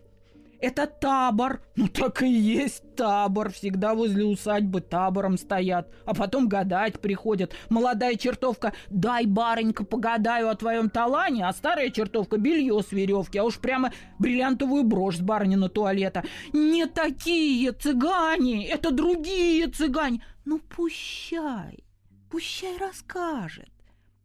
это 0.61 0.87
табор. 0.87 1.61
Ну 1.75 1.87
так 1.87 2.21
и 2.21 2.29
есть 2.29 2.95
табор. 2.95 3.51
Всегда 3.51 3.95
возле 3.95 4.23
усадьбы 4.25 4.81
табором 4.81 5.37
стоят. 5.37 5.89
А 6.05 6.13
потом 6.13 6.47
гадать 6.47 6.99
приходят. 6.99 7.53
Молодая 7.69 8.15
чертовка, 8.15 8.73
дай, 8.89 9.25
барынька, 9.25 9.83
погадаю 9.83 10.49
о 10.49 10.55
твоем 10.55 10.89
талане, 10.89 11.47
а 11.47 11.53
старая 11.53 11.89
чертовка 11.89 12.37
белье 12.37 12.81
с 12.81 12.91
веревки, 12.91 13.37
а 13.37 13.43
уж 13.43 13.59
прямо 13.59 13.91
бриллиантовую 14.19 14.83
брошь 14.83 15.17
с 15.17 15.21
барынина 15.21 15.69
туалета. 15.69 16.23
Не 16.53 16.85
такие 16.85 17.71
цыгане, 17.71 18.67
это 18.67 18.91
другие 18.91 19.67
цыгане. 19.67 20.23
Ну 20.45 20.59
пущай, 20.59 21.83
пущай 22.29 22.77
расскажет 22.77 23.70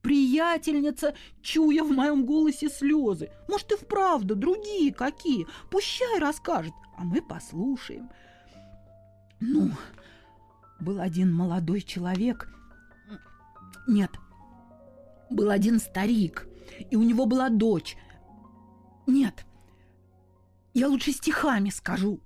приятельница, 0.06 1.14
чуя 1.42 1.82
в 1.82 1.90
моем 1.90 2.24
голосе 2.24 2.68
слезы. 2.68 3.28
Может, 3.48 3.72
и 3.72 3.76
вправду 3.76 4.36
другие 4.36 4.94
какие. 4.94 5.48
Пущай 5.68 6.20
расскажет, 6.20 6.72
а 6.96 7.02
мы 7.02 7.20
послушаем. 7.20 8.08
Ну, 9.40 9.72
был 10.78 11.00
один 11.00 11.34
молодой 11.34 11.80
человек. 11.80 12.48
Нет, 13.88 14.12
был 15.28 15.50
один 15.50 15.80
старик, 15.80 16.46
и 16.88 16.94
у 16.94 17.02
него 17.02 17.26
была 17.26 17.48
дочь. 17.48 17.96
Нет, 19.08 19.44
я 20.72 20.86
лучше 20.86 21.10
стихами 21.10 21.70
скажу. 21.70 22.20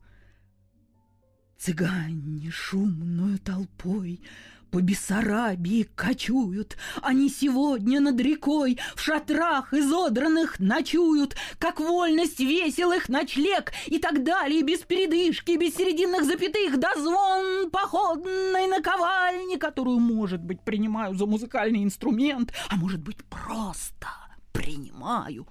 Цыгане 1.57 2.51
шумную 2.51 3.39
толпой 3.39 4.21
по 4.71 4.81
Бессарабии 4.81 5.89
кочуют, 5.95 6.77
Они 7.03 7.29
сегодня 7.29 8.01
над 8.01 8.21
рекой 8.21 8.79
В 8.95 9.01
шатрах 9.01 9.75
изодранных 9.75 10.61
ночуют, 10.61 11.37
Как 11.59 11.81
вольность 11.81 12.41
веселых 12.41 13.09
ночлег 13.09 13.73
И 13.87 13.99
так 13.99 14.23
далее, 14.23 14.63
без 14.63 14.81
передышки, 14.81 15.57
Без 15.57 15.75
серединных 15.75 16.25
запятых, 16.25 16.79
Да 16.79 16.93
звон 16.97 17.71
походной 17.71 18.67
наковальни, 18.69 19.57
Которую, 19.57 19.99
может 19.99 20.43
быть, 20.43 20.61
принимаю 20.63 21.15
за 21.15 21.27
музыкальный 21.27 21.83
инструмент, 21.83 22.53
А 22.69 22.77
может 22.77 23.01
быть, 23.01 23.19
просто 23.25 24.09
принимаю. 24.53 25.47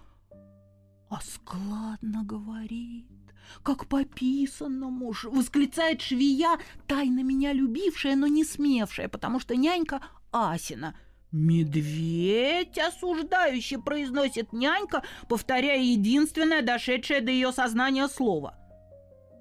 А 1.09 1.19
складно 1.21 2.23
говорит 2.23 3.18
как 3.63 3.87
по 3.87 4.03
писанному, 4.03 5.13
восклицает 5.23 6.01
швея, 6.01 6.57
тайно 6.87 7.23
меня 7.23 7.53
любившая, 7.53 8.15
но 8.15 8.27
не 8.27 8.43
смевшая, 8.43 9.07
потому 9.07 9.39
что 9.39 9.55
нянька 9.55 10.01
Асина. 10.31 10.95
«Медведь!»— 11.31 12.77
осуждающе 12.79 13.77
произносит 13.77 14.51
нянька, 14.51 15.03
повторяя 15.27 15.79
единственное 15.79 16.63
дошедшее 16.63 17.21
до 17.21 17.31
ее 17.31 17.51
сознания 17.51 18.07
слово. 18.07 18.55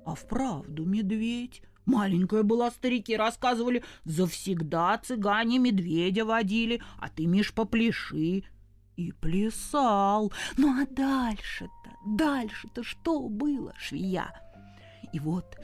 «А 0.05 0.15
вправду 0.15 0.85
медведь!» 0.85 1.63
Маленькая 1.89 2.43
была, 2.43 2.71
старики 2.71 3.17
рассказывали, 3.17 3.83
завсегда 4.05 4.99
цыгане 4.99 5.59
медведя 5.59 6.27
водили, 6.27 6.83
а 6.99 7.09
ты, 7.09 7.25
Миш, 7.25 7.55
попляши. 7.55 8.45
И 8.97 9.13
плясал. 9.13 10.31
Ну 10.59 10.83
а 10.83 10.85
дальше-то, 10.85 11.71
дальше-то 12.17 12.83
что 12.83 13.29
было, 13.29 13.73
швея? 13.79 14.33
И 15.13 15.21
вот 15.21 15.57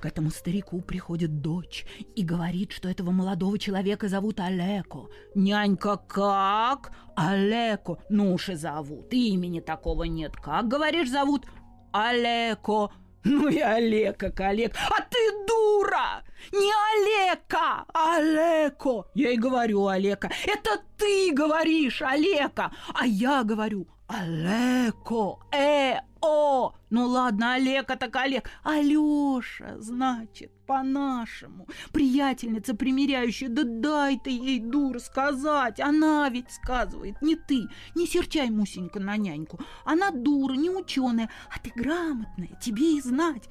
к 0.00 0.04
этому 0.04 0.30
старику 0.30 0.80
приходит 0.80 1.40
дочь 1.40 1.86
и 2.16 2.22
говорит, 2.22 2.72
что 2.72 2.88
этого 2.88 3.10
молодого 3.10 3.58
человека 3.58 4.08
зовут 4.08 4.40
Олеко. 4.40 5.08
Нянька 5.34 5.96
как? 5.96 6.92
Олеко. 7.16 7.98
Ну 8.10 8.34
уж 8.34 8.50
и 8.50 8.54
зовут. 8.54 9.12
Имени 9.12 9.60
такого 9.60 10.04
нет. 10.04 10.36
Как, 10.36 10.68
говоришь, 10.68 11.10
зовут? 11.10 11.46
Олеко. 11.92 12.92
Ну 13.24 13.48
и 13.48 13.58
Олег 13.58 14.18
как 14.18 14.40
Олег. 14.40 14.74
А 14.88 15.02
ты 15.02 15.46
дура! 15.46 16.22
Не 16.52 16.72
Олега, 16.94 17.84
а 17.92 18.16
Олеко! 18.16 19.06
Я 19.14 19.30
и 19.30 19.36
говорю 19.36 19.86
Олега. 19.86 20.30
Это 20.46 20.80
ты 20.96 21.32
говоришь 21.34 22.00
Олега, 22.00 22.72
а 22.94 23.06
я 23.06 23.44
говорю 23.44 23.86
Олеко, 24.12 25.38
э, 25.52 26.00
о, 26.20 26.74
ну 26.90 27.06
ладно, 27.06 27.54
Олег, 27.54 27.86
так 27.86 28.16
Олег. 28.16 28.50
Алёша, 28.64 29.76
значит, 29.78 30.50
по-нашему. 30.66 31.68
Приятельница 31.92 32.74
примиряющая, 32.74 33.48
да 33.48 33.62
дай 33.64 34.18
ты 34.18 34.30
ей, 34.30 34.58
дур, 34.58 34.98
сказать. 34.98 35.78
Она 35.78 36.28
ведь 36.28 36.50
сказывает, 36.50 37.22
не 37.22 37.36
ты. 37.36 37.68
Не 37.94 38.08
серчай, 38.08 38.50
Мусенька, 38.50 38.98
на 38.98 39.16
няньку. 39.16 39.60
Она 39.84 40.10
дура, 40.10 40.54
не 40.54 40.70
ученая, 40.70 41.30
а 41.48 41.60
ты 41.60 41.70
грамотная, 41.72 42.58
тебе 42.60 42.96
и 42.96 43.00
знать. 43.00 43.48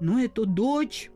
Но 0.00 0.20
эту 0.20 0.44
дочь 0.44 1.10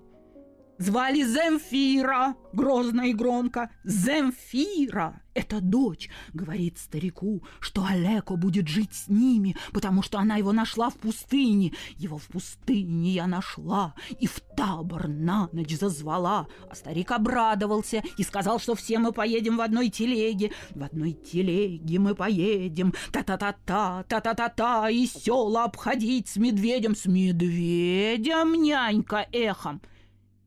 Звали 0.79 1.23
Земфира, 1.23 2.35
грозно 2.53 3.03
и 3.03 3.13
громко. 3.13 3.71
Земфира– 3.85 5.23
это 5.35 5.61
дочь, 5.61 6.11
говорит 6.33 6.79
старику, 6.79 7.45
что 7.61 7.87
Олеко 7.89 8.37
будет 8.37 8.67
жить 8.67 8.93
с 8.93 9.07
ними, 9.07 9.57
потому 9.73 10.03
что 10.03 10.19
она 10.19 10.35
его 10.35 10.51
нашла 10.51 10.91
в 10.91 10.97
пустыне. 10.97 11.75
Его 11.97 12.19
в 12.19 12.27
пустыне 12.27 13.13
я 13.13 13.29
нашла 13.29 13.95
и 14.19 14.27
в 14.27 14.41
табор 14.57 15.07
на 15.07 15.49
ночь 15.53 15.77
зазвала. 15.79 16.49
А 16.69 16.75
старик 16.75 17.13
обрадовался 17.13 18.03
и 18.19 18.25
сказал, 18.25 18.59
что 18.59 18.75
все 18.75 18.99
мы 18.99 19.13
поедем 19.13 19.59
в 19.59 19.61
одной 19.61 19.91
телеге. 19.91 20.51
В 20.71 20.83
одной 20.83 21.13
телеге 21.13 22.01
мы 22.01 22.17
поедем. 22.17 22.93
Та-та-та-та, 23.13 24.03
та-та-та-та, 24.09 24.91
и 24.91 25.07
села 25.07 25.65
обходить 25.65 26.29
с 26.29 26.37
медведем. 26.37 26.97
С 26.97 27.07
медведем, 27.07 28.61
нянька, 28.61 29.25
эхом– 29.31 29.81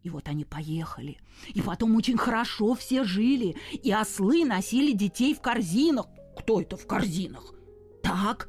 и 0.07 0.09
вот 0.09 0.29
они 0.29 0.45
поехали. 0.45 1.19
И 1.53 1.61
потом 1.61 1.95
очень 1.97 2.17
хорошо 2.17 2.75
все 2.75 3.03
жили. 3.03 3.57
И 3.71 3.91
ослы 3.91 4.45
носили 4.45 4.93
детей 4.93 5.33
в 5.35 5.41
корзинах. 5.41 6.07
Кто 6.37 6.61
это 6.61 6.77
в 6.77 6.87
корзинах? 6.87 7.53
Так, 8.01 8.47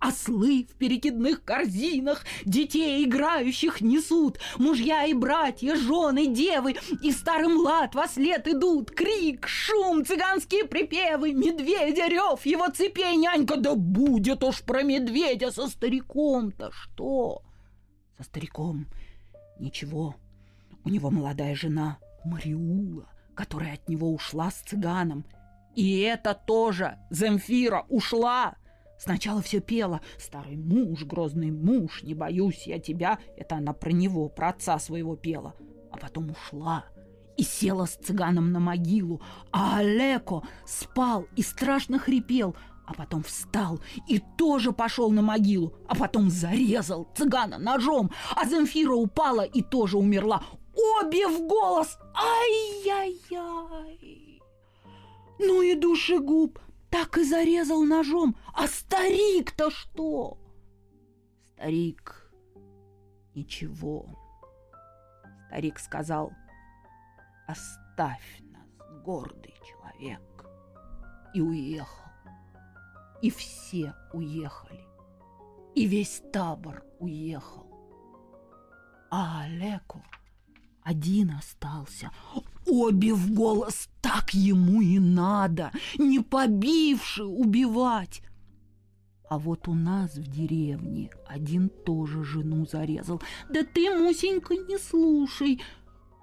Ослы 0.00 0.64
в 0.70 0.76
перекидных 0.76 1.42
корзинах 1.42 2.24
детей 2.44 3.04
играющих 3.04 3.80
несут. 3.80 4.38
Мужья 4.56 5.06
и 5.06 5.12
братья, 5.12 5.74
жены, 5.74 6.28
девы 6.28 6.76
и 7.02 7.10
старый 7.10 7.48
млад 7.48 7.96
во 7.96 8.06
след 8.06 8.46
идут. 8.46 8.92
Крик, 8.92 9.48
шум, 9.48 10.04
цыганские 10.04 10.66
припевы, 10.66 11.32
медведя 11.32 12.06
рев, 12.06 12.46
его 12.46 12.68
цепей 12.68 13.16
нянька. 13.16 13.56
Да 13.56 13.74
будет 13.74 14.44
уж 14.44 14.62
про 14.62 14.84
медведя 14.84 15.50
со 15.50 15.66
стариком-то 15.66 16.70
что? 16.70 17.42
Со 18.16 18.22
стариком 18.22 18.86
ничего. 19.58 20.14
У 20.88 20.90
него 20.90 21.10
молодая 21.10 21.54
жена 21.54 21.98
Мариула, 22.24 23.10
которая 23.34 23.74
от 23.74 23.90
него 23.90 24.10
ушла 24.10 24.50
с 24.50 24.54
цыганом. 24.62 25.26
И 25.74 25.98
это 25.98 26.32
тоже 26.32 26.96
Земфира 27.10 27.84
ушла. 27.90 28.54
Сначала 28.98 29.42
все 29.42 29.60
пела 29.60 30.00
«Старый 30.16 30.56
муж, 30.56 31.04
грозный 31.04 31.50
муж, 31.50 32.02
не 32.04 32.14
боюсь 32.14 32.66
я 32.66 32.78
тебя». 32.78 33.18
Это 33.36 33.56
она 33.56 33.74
про 33.74 33.90
него, 33.90 34.30
про 34.30 34.48
отца 34.48 34.78
своего 34.78 35.14
пела. 35.14 35.54
А 35.92 35.98
потом 35.98 36.30
ушла 36.30 36.86
и 37.36 37.42
села 37.42 37.84
с 37.84 37.96
цыганом 37.96 38.50
на 38.50 38.58
могилу. 38.58 39.20
А 39.52 39.80
Олеко 39.80 40.42
спал 40.64 41.26
и 41.36 41.42
страшно 41.42 41.98
хрипел, 41.98 42.56
а 42.86 42.94
потом 42.94 43.22
встал 43.22 43.78
и 44.06 44.22
тоже 44.38 44.72
пошел 44.72 45.10
на 45.10 45.20
могилу, 45.20 45.74
а 45.86 45.94
потом 45.94 46.30
зарезал 46.30 47.06
цыгана 47.14 47.58
ножом, 47.58 48.10
а 48.34 48.46
Земфира 48.46 48.94
упала 48.94 49.42
и 49.42 49.60
тоже 49.60 49.98
умерла 49.98 50.42
обе 50.78 51.26
в 51.26 51.46
голос. 51.46 51.98
Ай-яй-яй! 52.14 53.58
Ну 55.38 55.62
и 55.62 55.74
душегуб 55.74 56.58
так 56.90 57.18
и 57.18 57.24
зарезал 57.24 57.82
ножом. 57.82 58.36
А 58.54 58.66
старик-то 58.66 59.70
что? 59.70 60.38
Старик 61.52 62.30
ничего. 63.34 64.06
Старик 65.46 65.78
сказал, 65.78 66.32
оставь 67.46 68.40
нас, 68.50 68.68
гордый 69.04 69.54
человек. 69.64 70.20
И 71.34 71.40
уехал. 71.40 72.04
И 73.22 73.30
все 73.30 73.94
уехали. 74.12 74.84
И 75.74 75.86
весь 75.86 76.22
табор 76.32 76.84
уехал. 76.98 77.66
А 79.10 79.42
Олеку 79.42 80.02
один 80.88 81.32
остался. 81.32 82.10
Обе 82.66 83.12
в 83.12 83.34
голос, 83.34 83.90
так 84.00 84.32
ему 84.32 84.80
и 84.80 84.98
надо, 84.98 85.70
не 85.98 86.20
побивши 86.20 87.24
убивать. 87.24 88.22
А 89.28 89.38
вот 89.38 89.68
у 89.68 89.74
нас 89.74 90.14
в 90.14 90.26
деревне 90.26 91.10
один 91.26 91.68
тоже 91.68 92.24
жену 92.24 92.64
зарезал. 92.66 93.20
Да 93.50 93.62
ты, 93.64 93.94
Мусенька, 93.94 94.54
не 94.54 94.78
слушай. 94.78 95.60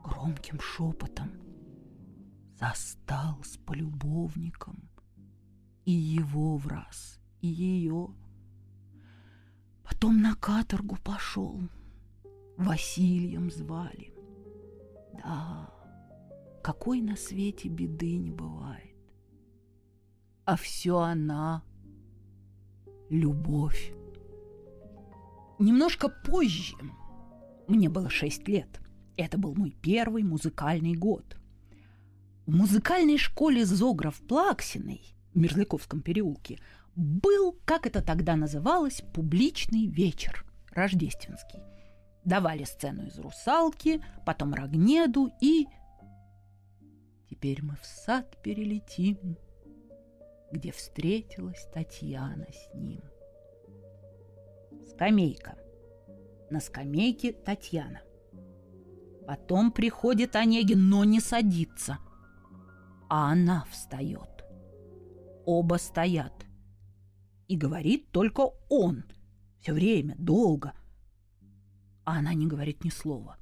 Громким 0.04 0.60
шепотом 0.60 1.30
застал 2.60 3.38
с 3.44 3.58
полюбовником 3.58 4.90
и 5.84 5.92
его 5.92 6.58
в 6.58 6.68
раз, 6.68 7.20
и 7.42 7.48
ее. 7.48 8.10
Потом 9.84 10.22
на 10.22 10.34
каторгу 10.36 10.98
пошел. 11.04 11.62
Васильем 12.58 13.52
звали. 13.52 14.15
Да, 15.24 15.70
какой 16.64 17.02
на 17.02 17.16
свете 17.16 17.70
беды 17.70 18.18
не 18.18 18.32
бывает. 18.32 18.96
А 20.46 20.56
все 20.56 20.98
она— 20.98 21.64
любовь. 23.10 23.94
Немножко 25.60 26.10
позже, 26.10 26.76
мне 27.68 27.90
было 27.90 28.10
шесть 28.10 28.48
лет, 28.48 28.82
это 29.16 29.38
был 29.38 29.56
мой 29.56 29.76
первый 29.82 30.24
музыкальный 30.24 30.94
год. 30.94 31.38
В 32.46 32.56
музыкальной 32.56 33.18
школе 33.18 33.66
Зогров 33.66 34.20
Плаксиной 34.28 35.02
в 35.34 35.38
Мерзляковском 35.38 36.02
переулке 36.02 36.60
был, 36.96 37.58
как 37.66 37.88
это 37.88 38.02
тогда 38.02 38.36
называлось, 38.36 39.04
публичный 39.14 39.88
вечер 39.88 40.46
рождественский– 40.72 41.62
Давали 42.26 42.64
сцену 42.64 43.06
из 43.06 43.20
«Русалки», 43.20 44.04
потом 44.26 44.56
«Рогнеду» 44.56 45.32
и... 45.42 45.68
Теперь 47.30 47.62
мы 47.62 47.76
в 47.76 47.86
сад 47.86 48.42
перелетим, 48.42 49.38
где 50.52 50.72
встретилась 50.72 51.68
Татьяна 51.72 52.48
с 52.52 52.74
ним. 52.74 53.04
Скамейка. 54.90 55.56
На 56.50 56.60
скамейке 56.62 57.32
Татьяна. 57.32 58.02
Потом 59.28 59.72
приходит 59.72 60.36
Онегин, 60.36 60.90
но 60.90 61.04
не 61.04 61.20
садится. 61.20 62.00
А 63.08 63.32
она 63.32 63.66
встает. 63.70 64.46
Оба 65.46 65.76
стоят. 65.76 66.34
И 67.48 67.56
говорит 67.56 68.10
только 68.12 68.50
он. 68.70 69.04
Все 69.60 69.74
время, 69.74 70.16
долго– 70.18 70.74
а 72.06 72.20
она 72.20 72.34
не 72.34 72.48
говорит 72.48 72.84
ни 72.84 72.90
слова. 72.90 73.38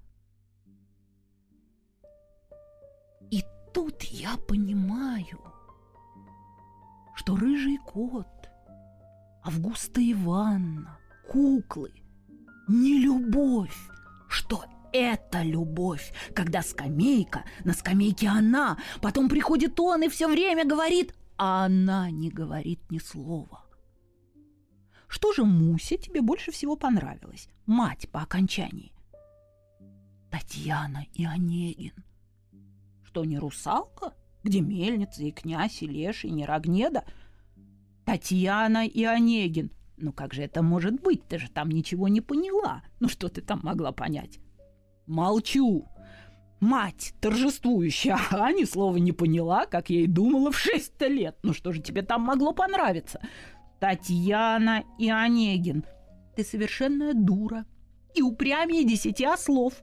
И 3.29 3.43
тут 3.73 4.03
я 4.03 4.37
понимаю, 4.37 5.39
что 7.15 7.35
рыжий 7.35 7.77
кот, 7.77 8.27
Августа 9.43 10.01
Ивановна, 10.01 10.97
куклы, 11.29 11.91
не 12.67 12.99
любовь, 12.99 13.77
что 14.29 14.63
это 14.93 15.41
любовь, 15.41 16.13
когда 16.33 16.61
скамейка, 16.61 17.43
на 17.63 17.73
скамейке 17.73 18.27
она, 18.27 18.77
потом 19.01 19.27
приходит 19.27 19.79
он 19.79 20.03
и 20.03 20.09
все 20.09 20.27
время 20.27 20.65
говорит, 20.65 21.13
а 21.37 21.65
она 21.65 22.09
не 22.11 22.29
говорит 22.29 22.79
ни 22.91 22.99
слова. 22.99 23.62
Что 25.13 25.31
же 25.31 25.43
Мусе 25.43 25.97
тебе 25.97 26.23
больше 26.23 26.51
всего 26.51 26.75
понравилось? 26.75 27.47
Мать 27.67 28.09
по 28.09 28.23
окончании. 28.23 28.91
Татьяна 30.31 31.05
и 31.13 31.23
Онегин. 31.23 32.03
Что, 33.03 33.23
не 33.23 33.37
русалка? 33.37 34.15
Где 34.43 34.61
мельница 34.61 35.21
и 35.21 35.29
князь, 35.29 35.83
и 35.83 35.87
леший, 35.87 36.31
и 36.31 36.33
не 36.33 36.47
Рогнеда? 36.47 37.03
Татьяна 38.05 38.87
и 38.87 39.03
Онегин. 39.03 39.69
Ну 39.97 40.13
как 40.13 40.33
же 40.33 40.41
это 40.41 40.63
может 40.63 40.99
быть? 40.99 41.27
Ты 41.27 41.37
же 41.37 41.47
там 41.47 41.69
ничего 41.69 42.07
не 42.07 42.21
поняла. 42.21 42.81
Ну 42.99 43.07
что 43.07 43.29
ты 43.29 43.41
там 43.41 43.59
могла 43.61 43.91
понять? 43.91 44.39
Молчу. 45.05 45.87
Мать 46.59 47.13
торжествующая, 47.21 48.17
а 48.31 48.51
ни 48.51 48.63
слова 48.63 48.97
не 48.97 49.11
поняла, 49.11 49.67
как 49.67 49.91
я 49.91 50.01
и 50.01 50.07
думала 50.07 50.51
в 50.51 50.57
шесть 50.57 50.99
лет. 51.01 51.37
Ну 51.43 51.53
что 51.53 51.71
же 51.71 51.83
тебе 51.83 52.01
там 52.01 52.23
могло 52.23 52.51
понравиться? 52.51 53.21
Татьяна 53.83 54.85
и 54.97 55.09
Онегин. 55.09 55.83
Ты 56.37 56.45
совершенная 56.45 57.13
дура 57.13 57.65
и 58.15 58.21
упрямее 58.21 58.85
десяти 58.85 59.25
ослов. 59.25 59.73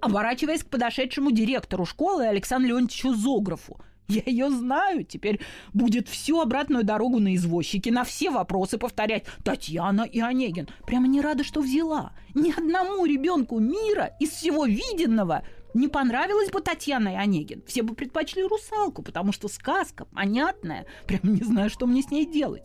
оборачиваясь 0.00 0.64
к 0.64 0.68
подошедшему 0.68 1.30
директору 1.30 1.86
школы 1.86 2.26
Александру 2.26 2.70
Леонтьевичу 2.70 3.14
Зографу. 3.14 3.80
Я 4.08 4.22
ее 4.26 4.50
знаю, 4.50 5.04
теперь 5.04 5.40
будет 5.72 6.08
всю 6.08 6.40
обратную 6.40 6.82
дорогу 6.82 7.20
на 7.20 7.36
извозчике, 7.36 7.92
на 7.92 8.02
все 8.02 8.30
вопросы 8.30 8.78
повторять. 8.78 9.26
Татьяна 9.44 10.02
и 10.02 10.18
Онегин. 10.18 10.66
Прямо 10.84 11.06
не 11.06 11.20
рада, 11.20 11.44
что 11.44 11.60
взяла. 11.60 12.14
Ни 12.34 12.50
одному 12.50 13.06
ребенку 13.06 13.60
мира 13.60 14.16
из 14.18 14.30
всего 14.30 14.66
виденного 14.66 15.44
не 15.72 15.86
понравилась 15.86 16.50
бы 16.50 16.60
Татьяна 16.60 17.10
и 17.10 17.14
Онегин. 17.14 17.62
Все 17.64 17.84
бы 17.84 17.94
предпочли 17.94 18.42
русалку, 18.42 19.02
потому 19.02 19.30
что 19.30 19.46
сказка 19.46 20.04
понятная. 20.04 20.86
Прямо 21.06 21.30
не 21.32 21.44
знаю, 21.44 21.70
что 21.70 21.86
мне 21.86 22.02
с 22.02 22.10
ней 22.10 22.26
делать. 22.26 22.64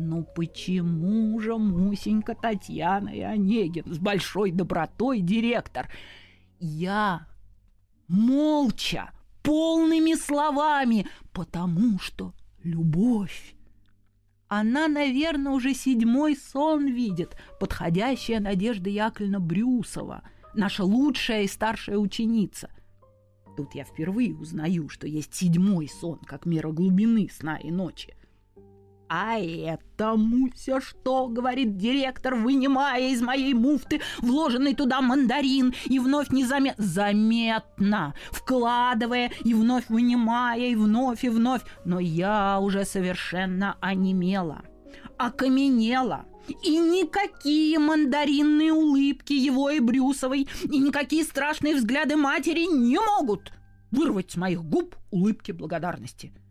Ну 0.00 0.22
почему 0.22 1.40
же 1.40 1.58
Мусенька 1.58 2.36
Татьяна 2.36 3.08
и 3.08 3.20
Онегин 3.20 3.92
с 3.92 3.98
большой 3.98 4.52
добротой 4.52 5.20
директор? 5.20 5.90
Я 6.60 7.26
молча, 8.06 9.10
полными 9.42 10.14
словами, 10.14 11.08
потому 11.32 11.98
что 11.98 12.32
любовь. 12.62 13.56
Она, 14.46 14.86
наверное, 14.86 15.50
уже 15.50 15.74
седьмой 15.74 16.36
сон 16.36 16.86
видит, 16.86 17.36
подходящая 17.58 18.38
Надежда 18.38 18.90
Яковлевна 18.90 19.40
Брюсова, 19.40 20.22
наша 20.54 20.84
лучшая 20.84 21.42
и 21.42 21.48
старшая 21.48 21.98
ученица. 21.98 22.70
Тут 23.56 23.74
я 23.74 23.82
впервые 23.82 24.32
узнаю, 24.32 24.88
что 24.90 25.08
есть 25.08 25.34
седьмой 25.34 25.88
сон, 25.88 26.20
как 26.20 26.46
мера 26.46 26.70
глубины 26.70 27.28
сна 27.32 27.56
и 27.56 27.72
ночи. 27.72 28.14
«А 29.08 29.38
это, 29.38 30.16
Муся, 30.16 30.82
что?»— 30.82 31.28
говорит 31.28 31.78
директор, 31.78 32.34
вынимая 32.34 33.10
из 33.10 33.22
моей 33.22 33.54
муфты 33.54 34.02
вложенный 34.18 34.74
туда 34.74 35.00
мандарин 35.00 35.74
и 35.86 35.98
вновь 35.98 36.28
незаметно, 36.28 36.84
заметно, 36.84 38.14
вкладывая 38.30 39.30
и 39.44 39.54
вновь 39.54 39.88
вынимая, 39.88 40.60
и 40.60 40.74
вновь, 40.74 41.24
и 41.24 41.30
вновь. 41.30 41.62
Но 41.86 41.98
я 42.00 42.60
уже 42.60 42.84
совершенно 42.84 43.76
онемела, 43.80 44.62
окаменела. 45.16 46.26
И 46.62 46.78
никакие 46.78 47.78
мандаринные 47.78 48.72
улыбки 48.72 49.32
его 49.32 49.70
и 49.70 49.80
Брюсовой, 49.80 50.48
и 50.64 50.78
никакие 50.78 51.24
страшные 51.24 51.76
взгляды 51.76 52.16
матери 52.16 52.64
не 52.64 52.98
могут 52.98 53.52
вырвать 53.90 54.32
с 54.32 54.36
моих 54.36 54.62
губ 54.62 54.96
улыбки 55.10 55.52
благодарности.— 55.52 56.32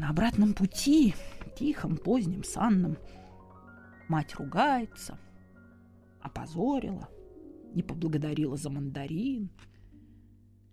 на 0.00 0.08
обратном 0.08 0.54
пути, 0.54 1.14
тихом, 1.54 1.98
поздним, 1.98 2.42
санном, 2.42 2.96
мать 4.08 4.34
ругается, 4.34 5.18
опозорила, 6.22 7.10
не 7.74 7.82
поблагодарила 7.82 8.56
за 8.56 8.70
мандарин, 8.70 9.50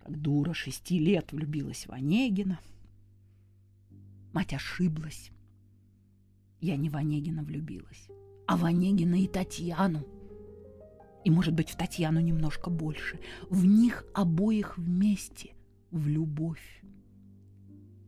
как 0.02 0.18
дура 0.18 0.54
шести 0.54 0.98
лет 0.98 1.30
влюбилась 1.32 1.86
в 1.86 1.92
Онегина. 1.92 2.58
Мать 4.32 4.54
ошиблась. 4.54 5.30
Я 6.62 6.76
не 6.76 6.88
в 6.88 6.96
Онегина 6.96 7.42
влюбилась, 7.42 8.08
а 8.46 8.56
в 8.56 8.64
Онегина 8.64 9.22
и 9.22 9.28
Татьяну. 9.28 10.06
И, 11.24 11.30
может 11.30 11.52
быть, 11.52 11.68
в 11.68 11.76
Татьяну 11.76 12.20
немножко 12.20 12.70
больше. 12.70 13.20
В 13.50 13.66
них 13.66 14.06
обоих 14.14 14.78
вместе, 14.78 15.50
в 15.90 16.08
любовь. 16.08 16.82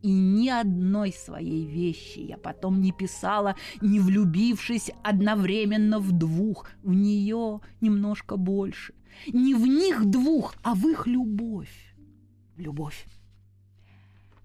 И 0.03 0.11
ни 0.11 0.49
одной 0.49 1.13
своей 1.13 1.67
вещи 1.67 2.21
я 2.21 2.39
потом 2.39 2.81
не 2.81 2.93
писала, 2.93 3.57
не 3.83 4.01
влюбившись 4.01 4.91
одновременно 5.03 5.99
в 5.99 6.13
двух, 6.13 6.71
в 6.83 6.95
нее 6.95 7.61
немножко 7.81 8.37
больше. 8.37 8.95
Не 9.29 9.55
в 9.55 9.67
них 9.67 10.07
двух, 10.07 10.55
а 10.63 10.75
в 10.75 10.89
их 10.89 11.07
любовь. 11.07 11.95
Любовь. 12.57 13.07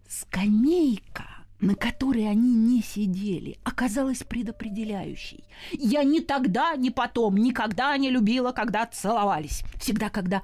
Скамейка, 0.08 1.26
на 1.62 1.76
которой 1.76 2.30
они 2.30 2.54
не 2.54 2.82
сидели, 2.82 3.58
оказалась 3.64 4.24
предопределяющей. 4.24 5.46
Я 5.72 6.04
ни 6.04 6.20
тогда, 6.20 6.76
ни 6.76 6.90
потом 6.90 7.38
никогда 7.38 7.96
не 7.98 8.10
любила, 8.10 8.52
когда 8.52 8.86
целовались. 8.86 9.64
Всегда, 9.80 10.10
когда 10.10 10.44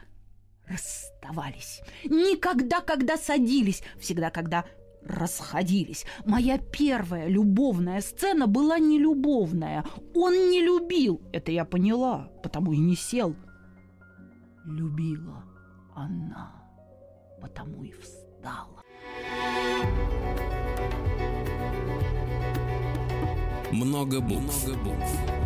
расставались. 0.67 1.81
Никогда, 2.05 2.79
когда 2.79 3.17
садились. 3.17 3.83
Всегда, 3.99 4.29
когда 4.29 4.65
расходились. 5.05 6.05
Моя 6.25 6.57
первая 6.57 7.27
любовная 7.27 8.01
сцена 8.01 8.47
была 8.47 8.79
не 8.79 8.99
любовная. 8.99 9.85
Он 10.13 10.33
не 10.49 10.61
любил, 10.61 11.21
это 11.31 11.51
я 11.51 11.65
поняла, 11.65 12.29
потому 12.43 12.73
и 12.73 12.77
не 12.77 12.95
сел. 12.95 13.35
Любила 14.65 15.43
она, 15.95 16.51
потому 17.41 17.83
и 17.83 17.91
встала. 17.91 18.81
Много 23.71 24.19
букв. 24.19 24.67
Много 24.67 24.79
букв. 24.83 25.41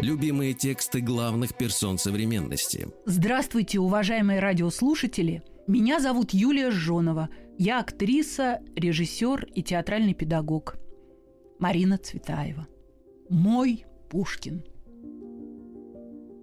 Любимые 0.00 0.52
тексты 0.52 1.00
главных 1.00 1.54
персон 1.54 1.96
современности. 1.96 2.88
Здравствуйте, 3.06 3.78
уважаемые 3.78 4.40
радиослушатели! 4.40 5.44
Меня 5.68 6.00
зовут 6.00 6.32
Юлия 6.32 6.72
Жонова. 6.72 7.28
Я 7.56 7.78
актриса, 7.78 8.60
режиссер 8.74 9.46
и 9.54 9.62
театральный 9.62 10.12
педагог. 10.12 10.76
Марина 11.60 11.98
Цветаева. 11.98 12.66
Мой 13.28 13.84
Пушкин. 14.10 14.64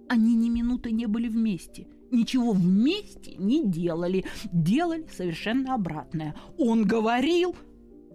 Они 0.08 0.34
ни 0.34 0.48
минуты 0.48 0.90
не 0.90 1.04
были 1.06 1.28
вместе. 1.28 1.86
Ничего 2.10 2.52
вместе 2.52 3.34
не 3.36 3.62
делали. 3.66 4.24
Делали 4.52 5.06
совершенно 5.12 5.74
обратное. 5.74 6.34
Он 6.56 6.86
говорил, 6.86 7.54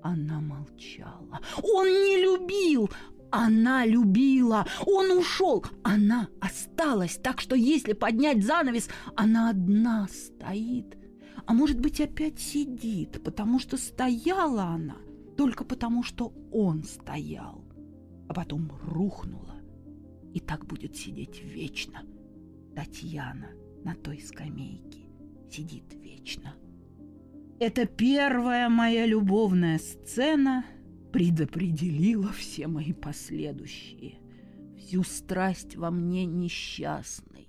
она 0.01 0.41
молчала. 0.41 1.39
Он 1.61 1.85
не 1.87 2.17
любил, 2.21 2.89
она 3.31 3.85
любила, 3.85 4.65
он 4.85 5.11
ушел, 5.11 5.65
она 5.83 6.29
осталась, 6.39 7.17
так 7.21 7.41
что 7.41 7.55
если 7.55 7.93
поднять 7.93 8.43
занавес, 8.43 8.89
она 9.15 9.49
одна 9.49 10.07
стоит. 10.07 10.97
А 11.45 11.53
может 11.53 11.79
быть, 11.79 12.01
опять 12.01 12.39
сидит, 12.39 13.23
потому 13.23 13.59
что 13.59 13.77
стояла 13.77 14.63
она 14.63 14.97
только 15.37 15.63
потому, 15.63 16.01
что 16.03 16.33
он 16.51 16.83
стоял, 16.83 17.63
а 18.27 18.33
потом 18.33 18.71
рухнула. 18.83 19.55
И 20.33 20.39
так 20.39 20.65
будет 20.65 20.95
сидеть 20.95 21.41
вечно. 21.43 22.01
Татьяна 22.75 23.49
на 23.83 23.95
той 23.95 24.19
скамейке 24.19 25.09
сидит 25.51 25.93
вечно. 25.93 26.55
Это 27.59 27.85
первая 27.85 28.67
моя 28.69 29.05
любовная 29.05 29.77
сцена– 29.77 30.65
предопределила 31.15 32.29
все 32.33 32.67
мои 32.67 32.91
последующие. 32.91 34.19
Всю 34.77 35.01
страсть 35.03 35.77
во 35.77 35.89
мне 35.89 36.25
несчастной, 36.25 37.47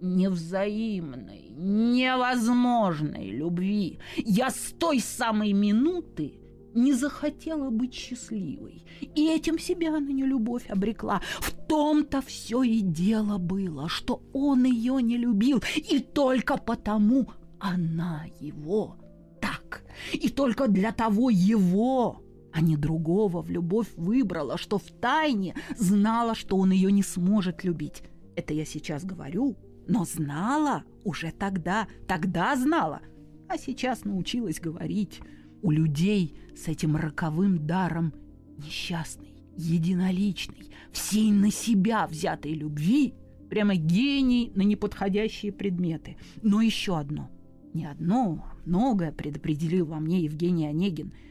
невзаимной, 0.00 1.50
невозможной 1.50 3.30
любви. 3.30 4.00
Я 4.16 4.50
с 4.50 4.74
той 4.80 4.98
самой 4.98 5.52
минуты 5.52 6.40
не 6.74 6.92
захотела 6.92 7.70
быть 7.70 7.94
счастливой. 7.94 8.84
И 9.14 9.28
этим 9.28 9.60
себя 9.60 9.92
на 9.92 10.10
нелюбовь 10.10 10.68
обрекла. 10.68 11.22
В 11.38 11.52
том-то 11.68 12.20
все 12.20 12.64
и 12.64 12.80
дело 12.80 13.38
было, 13.38 13.88
что 13.88 14.24
он 14.32 14.64
ее 14.64 15.00
не 15.00 15.18
любил. 15.18 15.62
И 15.76 16.00
только 16.00 16.56
потому 16.56 17.30
она 17.60 18.26
его 18.40 18.96
так. 19.40 19.84
И 20.12 20.28
только 20.30 20.66
для 20.66 20.90
того 20.90 21.30
его 21.30 22.23
а 22.54 22.60
не 22.60 22.76
другого 22.76 23.42
в 23.42 23.50
любовь 23.50 23.88
выбрала, 23.96 24.56
что 24.56 24.78
в 24.78 24.88
тайне 25.00 25.56
знала, 25.76 26.36
что 26.36 26.56
он 26.56 26.70
ее 26.70 26.92
не 26.92 27.02
сможет 27.02 27.64
любить. 27.64 28.04
Это 28.36 28.54
я 28.54 28.64
сейчас 28.64 29.04
говорю, 29.04 29.56
но 29.88 30.04
знала 30.04 30.84
уже 31.02 31.32
тогда, 31.32 31.88
тогда 32.06 32.54
знала, 32.54 33.00
а 33.48 33.58
сейчас 33.58 34.04
научилась 34.04 34.60
говорить. 34.60 35.20
У 35.62 35.72
людей 35.72 36.38
с 36.54 36.68
этим 36.68 36.94
роковым 36.94 37.66
даром 37.66 38.14
несчастной, 38.56 39.34
единоличной, 39.56 40.70
всей 40.92 41.32
на 41.32 41.50
себя 41.50 42.06
взятой 42.06 42.52
любви 42.52 43.14
прямо 43.50 43.74
гений 43.74 44.52
на 44.54 44.62
неподходящие 44.62 45.50
предметы. 45.50 46.18
Но 46.40 46.60
еще 46.60 46.96
одно, 46.98 47.32
не 47.72 47.84
одно, 47.84 48.44
а 48.48 48.56
многое 48.64 49.10
предопределил 49.10 49.86
во 49.86 49.98
мне 49.98 50.20
Евгений 50.20 50.68
Онегин– 50.68 51.12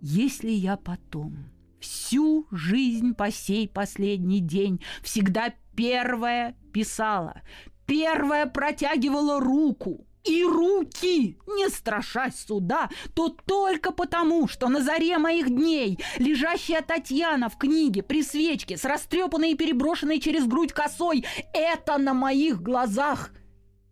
если 0.00 0.50
я 0.50 0.76
потом 0.76 1.50
всю 1.80 2.46
жизнь 2.50 3.14
по 3.14 3.30
сей 3.30 3.68
последний 3.68 4.40
день 4.40 4.80
всегда 5.02 5.54
первая 5.74 6.56
писала, 6.72 7.42
первая 7.86 8.46
протягивала 8.46 9.40
руку, 9.40 10.04
и 10.24 10.44
руки, 10.44 11.38
не 11.46 11.68
страшась 11.68 12.38
суда, 12.38 12.90
то 13.14 13.28
только 13.28 13.92
потому, 13.92 14.46
что 14.46 14.68
на 14.68 14.82
заре 14.82 15.16
моих 15.18 15.48
дней 15.48 15.98
лежащая 16.18 16.82
Татьяна 16.82 17.48
в 17.48 17.56
книге 17.56 18.02
при 18.02 18.22
свечке 18.22 18.76
с 18.76 18.84
растрепанной 18.84 19.52
и 19.52 19.56
переброшенной 19.56 20.20
через 20.20 20.46
грудь 20.46 20.72
косой 20.72 21.24
это 21.54 21.98
на 21.98 22.14
моих 22.14 22.60
глазах 22.60 23.30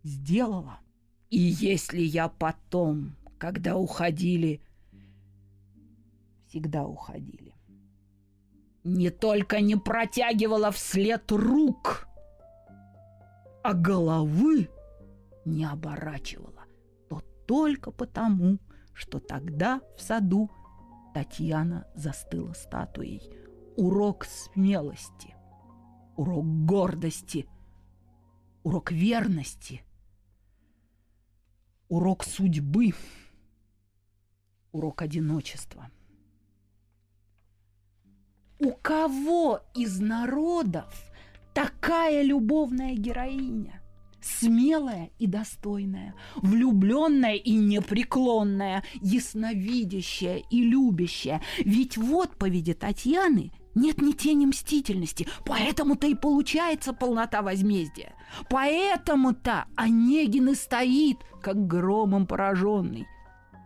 сделала. 0.03 0.79
И 1.29 1.39
если 1.39 2.01
я 2.01 2.29
потом, 2.29 3.15
когда 3.39 3.75
уходили, 3.75 4.61
всегда 6.47 6.85
уходили, 6.85 7.55
не 8.83 9.09
только 9.09 9.59
не 9.59 9.75
протягивала 9.75 10.71
вслед 10.71 11.31
рук, 11.31 12.07
а 13.63 13.73
головы 13.73 14.69
не 15.45 15.65
оборачивала, 15.65 16.63
то 17.09 17.21
только 17.45 17.91
потому, 17.91 18.59
что 18.93 19.19
тогда 19.19 19.81
в 19.97 20.01
саду 20.01 20.49
Татьяна 21.13 21.87
застыла 21.95 22.53
статуей. 22.53 23.21
Урок 23.75 24.25
смелости, 24.25 25.35
урок 26.15 26.45
гордости, 26.45 27.47
урок 28.63 28.91
верности, 28.91 29.83
урок 31.87 32.23
судьбы, 32.23 32.93
урок 34.71 35.01
одиночества. 35.01 35.91
У 38.59 38.71
кого 38.71 39.61
из 39.75 39.99
народов 39.99 40.85
такая 41.53 42.23
любовная 42.23 42.93
героиня? 42.95 43.81
смелая 44.19 45.09
и 45.19 45.27
достойная, 45.27 46.13
влюбленная 46.35 47.35
и 47.35 47.53
непреклонная, 47.53 48.83
ясновидящая 49.01 50.43
и 50.49 50.63
любящая. 50.63 51.41
Ведь 51.59 51.97
в 51.97 52.13
отповеди 52.13 52.73
Татьяны 52.73 53.51
нет 53.75 54.01
ни 54.01 54.11
тени 54.11 54.47
мстительности, 54.47 55.27
поэтому-то 55.45 56.07
и 56.07 56.15
получается 56.15 56.93
полнота 56.93 57.41
возмездия. 57.41 58.15
Поэтому-то 58.49 59.65
Онегин 59.75 60.49
и 60.49 60.55
стоит, 60.55 61.19
как 61.41 61.67
громом 61.67 62.25
пораженный. 62.25 63.05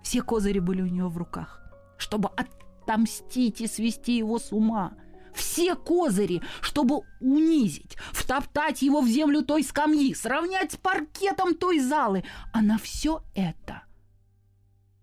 Все 0.04 0.22
козыри 0.22 0.60
были 0.60 0.82
у 0.82 0.88
него 0.88 1.10
в 1.10 1.18
руках, 1.18 1.62
чтобы 1.98 2.30
отомстить 2.84 3.62
и 3.62 3.68
свести 3.68 4.18
его 4.18 4.40
с 4.40 4.52
ума– 4.52 4.94
все 5.34 5.76
козыри, 5.76 6.42
чтобы 6.62 7.02
унизить, 7.20 7.96
втоптать 8.12 8.82
его 8.82 9.02
в 9.02 9.08
землю 9.08 9.44
той 9.44 9.64
скамьи, 9.64 10.14
сравнять 10.14 10.74
с 10.74 10.78
паркетом 10.78 11.56
той 11.56 11.80
залы. 11.80 12.24
А 12.54 12.62
на 12.62 12.78
все 12.78 13.24
это 13.36 13.84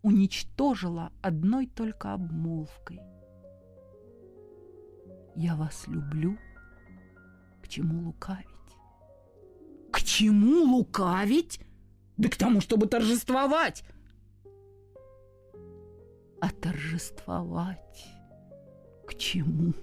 уничтожила 0.03 1.13
одной 1.23 1.67
только 1.67 2.13
обмолвкой. 2.13 3.01
Я 5.35 5.55
вас 5.55 5.87
люблю, 5.87 6.37
к 7.63 7.69
чему 7.69 8.07
лукавить? 8.07 8.47
К 9.93 10.03
чему 10.03 10.65
лукавить? 10.65 11.61
Да 12.17 12.29
к 12.29 12.37
тому, 12.37 12.61
чтобы 12.61 12.87
торжествовать. 12.87 13.85
А 16.41 16.51
торжествовать 16.51 18.07
к 19.07 19.15
чему? 19.15 19.75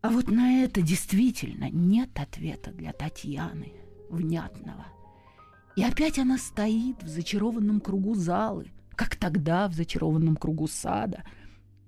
А 0.00 0.10
вот 0.10 0.28
на 0.28 0.64
это 0.64 0.82
действительно 0.82 1.70
нет 1.70 2.10
ответа 2.18 2.70
для 2.72 2.92
Татьяны, 2.92 3.72
внятного. 4.10 4.86
И 5.76 5.82
опять 5.82 6.18
она 6.18 6.38
стоит 6.38 7.02
в 7.02 7.08
зачарованном 7.08 7.80
кругу 7.80 8.14
залы, 8.14 8.70
как 8.94 9.16
тогда 9.16 9.68
в 9.68 9.74
зачарованном 9.74 10.36
кругу 10.36 10.68
сада, 10.68 11.24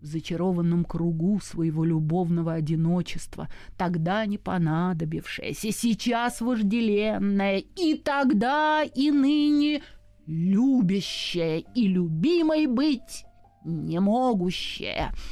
в 0.00 0.06
зачарованном 0.06 0.84
кругу 0.84 1.40
своего 1.40 1.84
любовного 1.84 2.54
одиночества, 2.54 3.48
тогда 3.76 4.26
не 4.26 4.38
понадобившееся, 4.38 5.72
сейчас 5.72 6.40
вожделенное, 6.40 7.58
и 7.58 7.94
тогда, 7.94 8.82
и 8.82 9.10
ныне 9.10 9.82
любящее, 10.26 11.60
и 11.74 11.88
любимой 11.88 12.66
быть 12.66 13.24
не 13.64 14.00
могущее— 14.00 15.12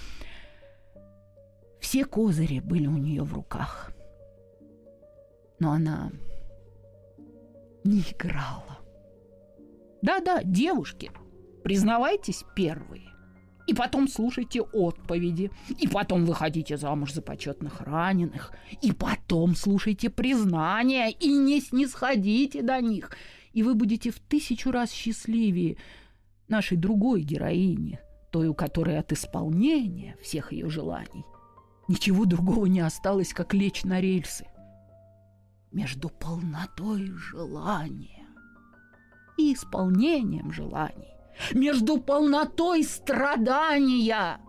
все 1.85 2.07
козыри 2.07 2.61
были 2.61 2.87
у 2.87 2.97
нее 2.97 3.23
в 3.25 3.35
руках. 3.35 3.93
Но 5.61 5.73
она 5.73 6.11
не 7.85 8.01
играла. 8.01 8.79
Да-да, 10.01 10.43
девушки, 10.43 11.11
признавайтесь 11.63 12.43
первые. 12.57 13.05
И 13.67 13.75
потом 13.75 14.09
слушайте 14.09 14.63
отповеди. 14.63 15.51
И 15.79 15.87
потом 15.87 16.25
выходите 16.25 16.79
замуж 16.79 17.13
за 17.13 17.21
почетных 17.21 17.83
раненых. 17.83 18.53
И 18.81 18.91
потом 18.93 19.55
слушайте 19.55 20.09
признания. 20.09 21.11
И 21.11 21.29
не 21.29 21.61
снисходите 21.61 22.63
до 22.63 22.81
них. 22.81 23.11
И 23.55 23.63
вы 23.63 23.75
будете 23.75 24.11
в 24.11 24.21
тысячу 24.21 24.71
раз 24.71 24.93
счастливее 24.93 25.79
нашей 26.49 26.77
другой 26.77 27.23
героини, 27.23 27.99
той, 28.31 28.49
у 28.49 28.55
которой 28.55 28.99
от 28.99 29.13
исполнения 29.13 30.17
всех 30.21 30.53
ее 30.53 30.69
желаний 30.69 31.25
Ничего 31.87 32.25
другого 32.25 32.67
не 32.67 32.81
осталось, 32.81 33.33
как 33.35 33.53
лечь 33.53 33.85
на 33.85 34.01
рельсы. 34.01 34.47
Между 35.71 36.09
полнотой 36.09 37.11
желания 37.11 38.27
и 39.37 39.53
исполнением 39.53 40.53
желаний, 40.53 41.13
между 41.53 42.01
полнотой 42.01 42.85
страдания 42.85 44.41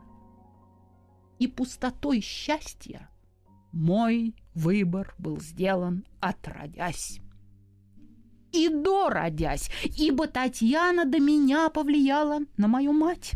и 1.39 1.47
пустотой 1.47 2.22
счастья 2.22 3.10
мой 3.72 4.36
выбор 4.53 5.14
был 5.18 5.41
сделан 5.41 6.06
отродясь 6.22 7.20
и 8.56 8.70
дородясь, 8.70 9.70
ибо 9.84 10.28
Татьяна 10.28 11.06
до 11.06 11.20
меня 11.20 11.70
повлияла 11.70 12.39
на 12.58 12.68
мою 12.68 12.93
мать. 12.93 13.34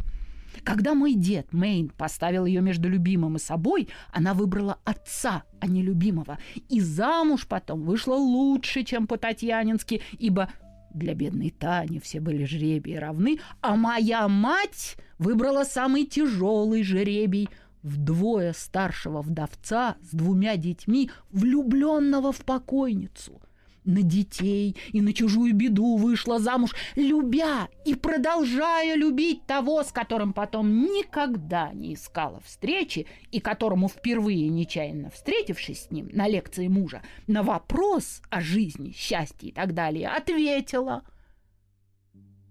Когда 0.63 0.93
мой 0.93 1.13
дед 1.13 1.53
Мейн 1.53 1.89
поставил 1.89 2.45
ее 2.45 2.61
между 2.61 2.89
любимым 2.89 3.35
и 3.35 3.39
собой, 3.39 3.87
она 4.11 4.33
выбрала 4.33 4.79
отца, 4.83 5.43
а 5.59 5.67
не 5.67 5.81
любимого. 5.81 6.37
И 6.69 6.81
замуж 6.81 7.47
потом 7.47 7.83
вышла 7.83 8.15
лучше, 8.15 8.83
чем 8.83 9.07
по-татьянински, 9.07 10.01
ибо 10.17 10.51
для 10.93 11.13
бедной 11.13 11.51
Тани 11.51 11.99
все 11.99 12.19
были 12.19 12.45
жребии 12.45 12.95
равны, 12.95 13.39
а 13.61 13.75
моя 13.75 14.27
мать 14.27 14.97
выбрала 15.17 15.63
самый 15.63 16.05
тяжелый 16.05 16.83
жребий 16.83 17.49
вдвое 17.83 18.53
старшего 18.53 19.21
вдовца 19.21 19.95
с 20.01 20.13
двумя 20.13 20.57
детьми, 20.57 21.11
влюбленного 21.31 22.31
в 22.31 22.43
покойницу– 22.43 23.41
на 23.89 24.03
детей 24.03 24.77
и 24.91 25.01
на 25.01 25.13
чужую 25.13 25.53
беду 25.53 25.97
вышла 25.97 26.39
замуж, 26.39 26.75
любя 26.95 27.67
и 27.85 27.95
продолжая 27.95 28.95
любить 28.95 29.45
того, 29.45 29.83
с 29.83 29.91
которым 29.91 30.31
потом 30.33 30.83
никогда 30.83 31.73
не 31.73 31.95
искала 31.95 32.39
встречи 32.41 33.07
и 33.31 33.39
которому 33.39 33.89
впервые 33.89 34.47
нечаянно 34.49 35.09
встретившись 35.09 35.85
с 35.85 35.91
ним 35.91 36.09
на 36.13 36.27
лекции 36.27 36.67
мужа, 36.67 37.01
на 37.27 37.43
вопрос 37.43 38.21
о 38.29 38.41
жизни, 38.41 38.91
счастье 38.91 39.49
и 39.49 39.51
так 39.51 39.73
далее, 39.73 40.09
ответила. 40.09 41.03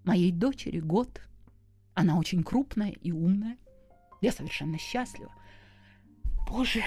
Моей 0.05 0.33
дочери 0.33 0.81
год. 0.81 1.21
Она 1.95 2.19
очень 2.19 2.43
крупная 2.43 2.91
и 2.91 3.13
умная. 3.13 3.59
Я 4.21 4.33
совершенно 4.33 4.79
счастлива. 4.79 5.33
Боже, 6.49 6.83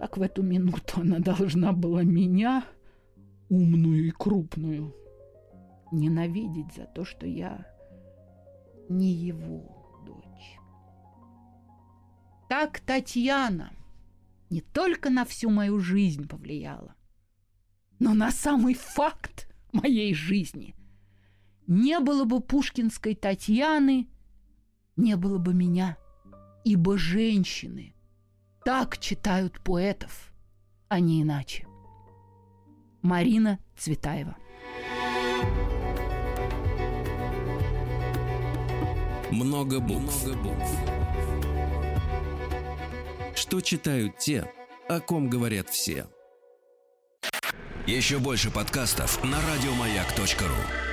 как 0.00 0.16
в 0.16 0.22
эту 0.22 0.42
минуту 0.42 1.02
она 1.02 1.18
должна 1.18 1.72
была 1.72 2.02
меня, 2.02 2.64
умную 3.50 4.06
и 4.06 4.10
крупную, 4.10 4.96
ненавидеть 5.92 6.72
за 6.74 6.86
то, 6.86 7.04
что 7.04 7.26
я 7.26 7.66
не 8.88 9.12
его 9.12 10.02
дочь. 10.06 10.56
Так 12.48 12.80
Татьяна 12.80 13.72
не 14.48 14.62
только 14.62 15.10
на 15.10 15.26
всю 15.26 15.50
мою 15.50 15.78
жизнь 15.80 16.26
повлияла, 16.26 16.94
но 17.98 18.14
на 18.14 18.30
самый 18.30 18.72
факт 18.72 19.52
моей 19.70 20.14
жизни. 20.14 20.74
Не 21.66 22.00
было 22.00 22.24
бы 22.24 22.40
пушкинской 22.40 23.14
Татьяны, 23.14 24.08
не 24.96 25.16
было 25.16 25.36
бы 25.36 25.52
меня, 25.52 25.98
ибо 26.64 26.96
женщины– 26.96 27.94
так 28.64 28.98
читают 28.98 29.60
поэтов, 29.60 30.32
а 30.88 31.00
не 31.00 31.22
иначе. 31.22 31.66
Марина 33.02 33.58
Цветаева. 33.76 34.36
Много 39.30 39.80
букв. 39.80 40.26
Что 43.34 43.60
читают 43.60 44.18
те, 44.18 44.52
о 44.88 45.00
ком 45.00 45.30
говорят 45.30 45.70
все. 45.70 46.06
Еще 47.86 48.18
больше 48.18 48.50
подкастов 48.50 49.22
на 49.24 49.38
радиомаяк.ру. 49.40 50.89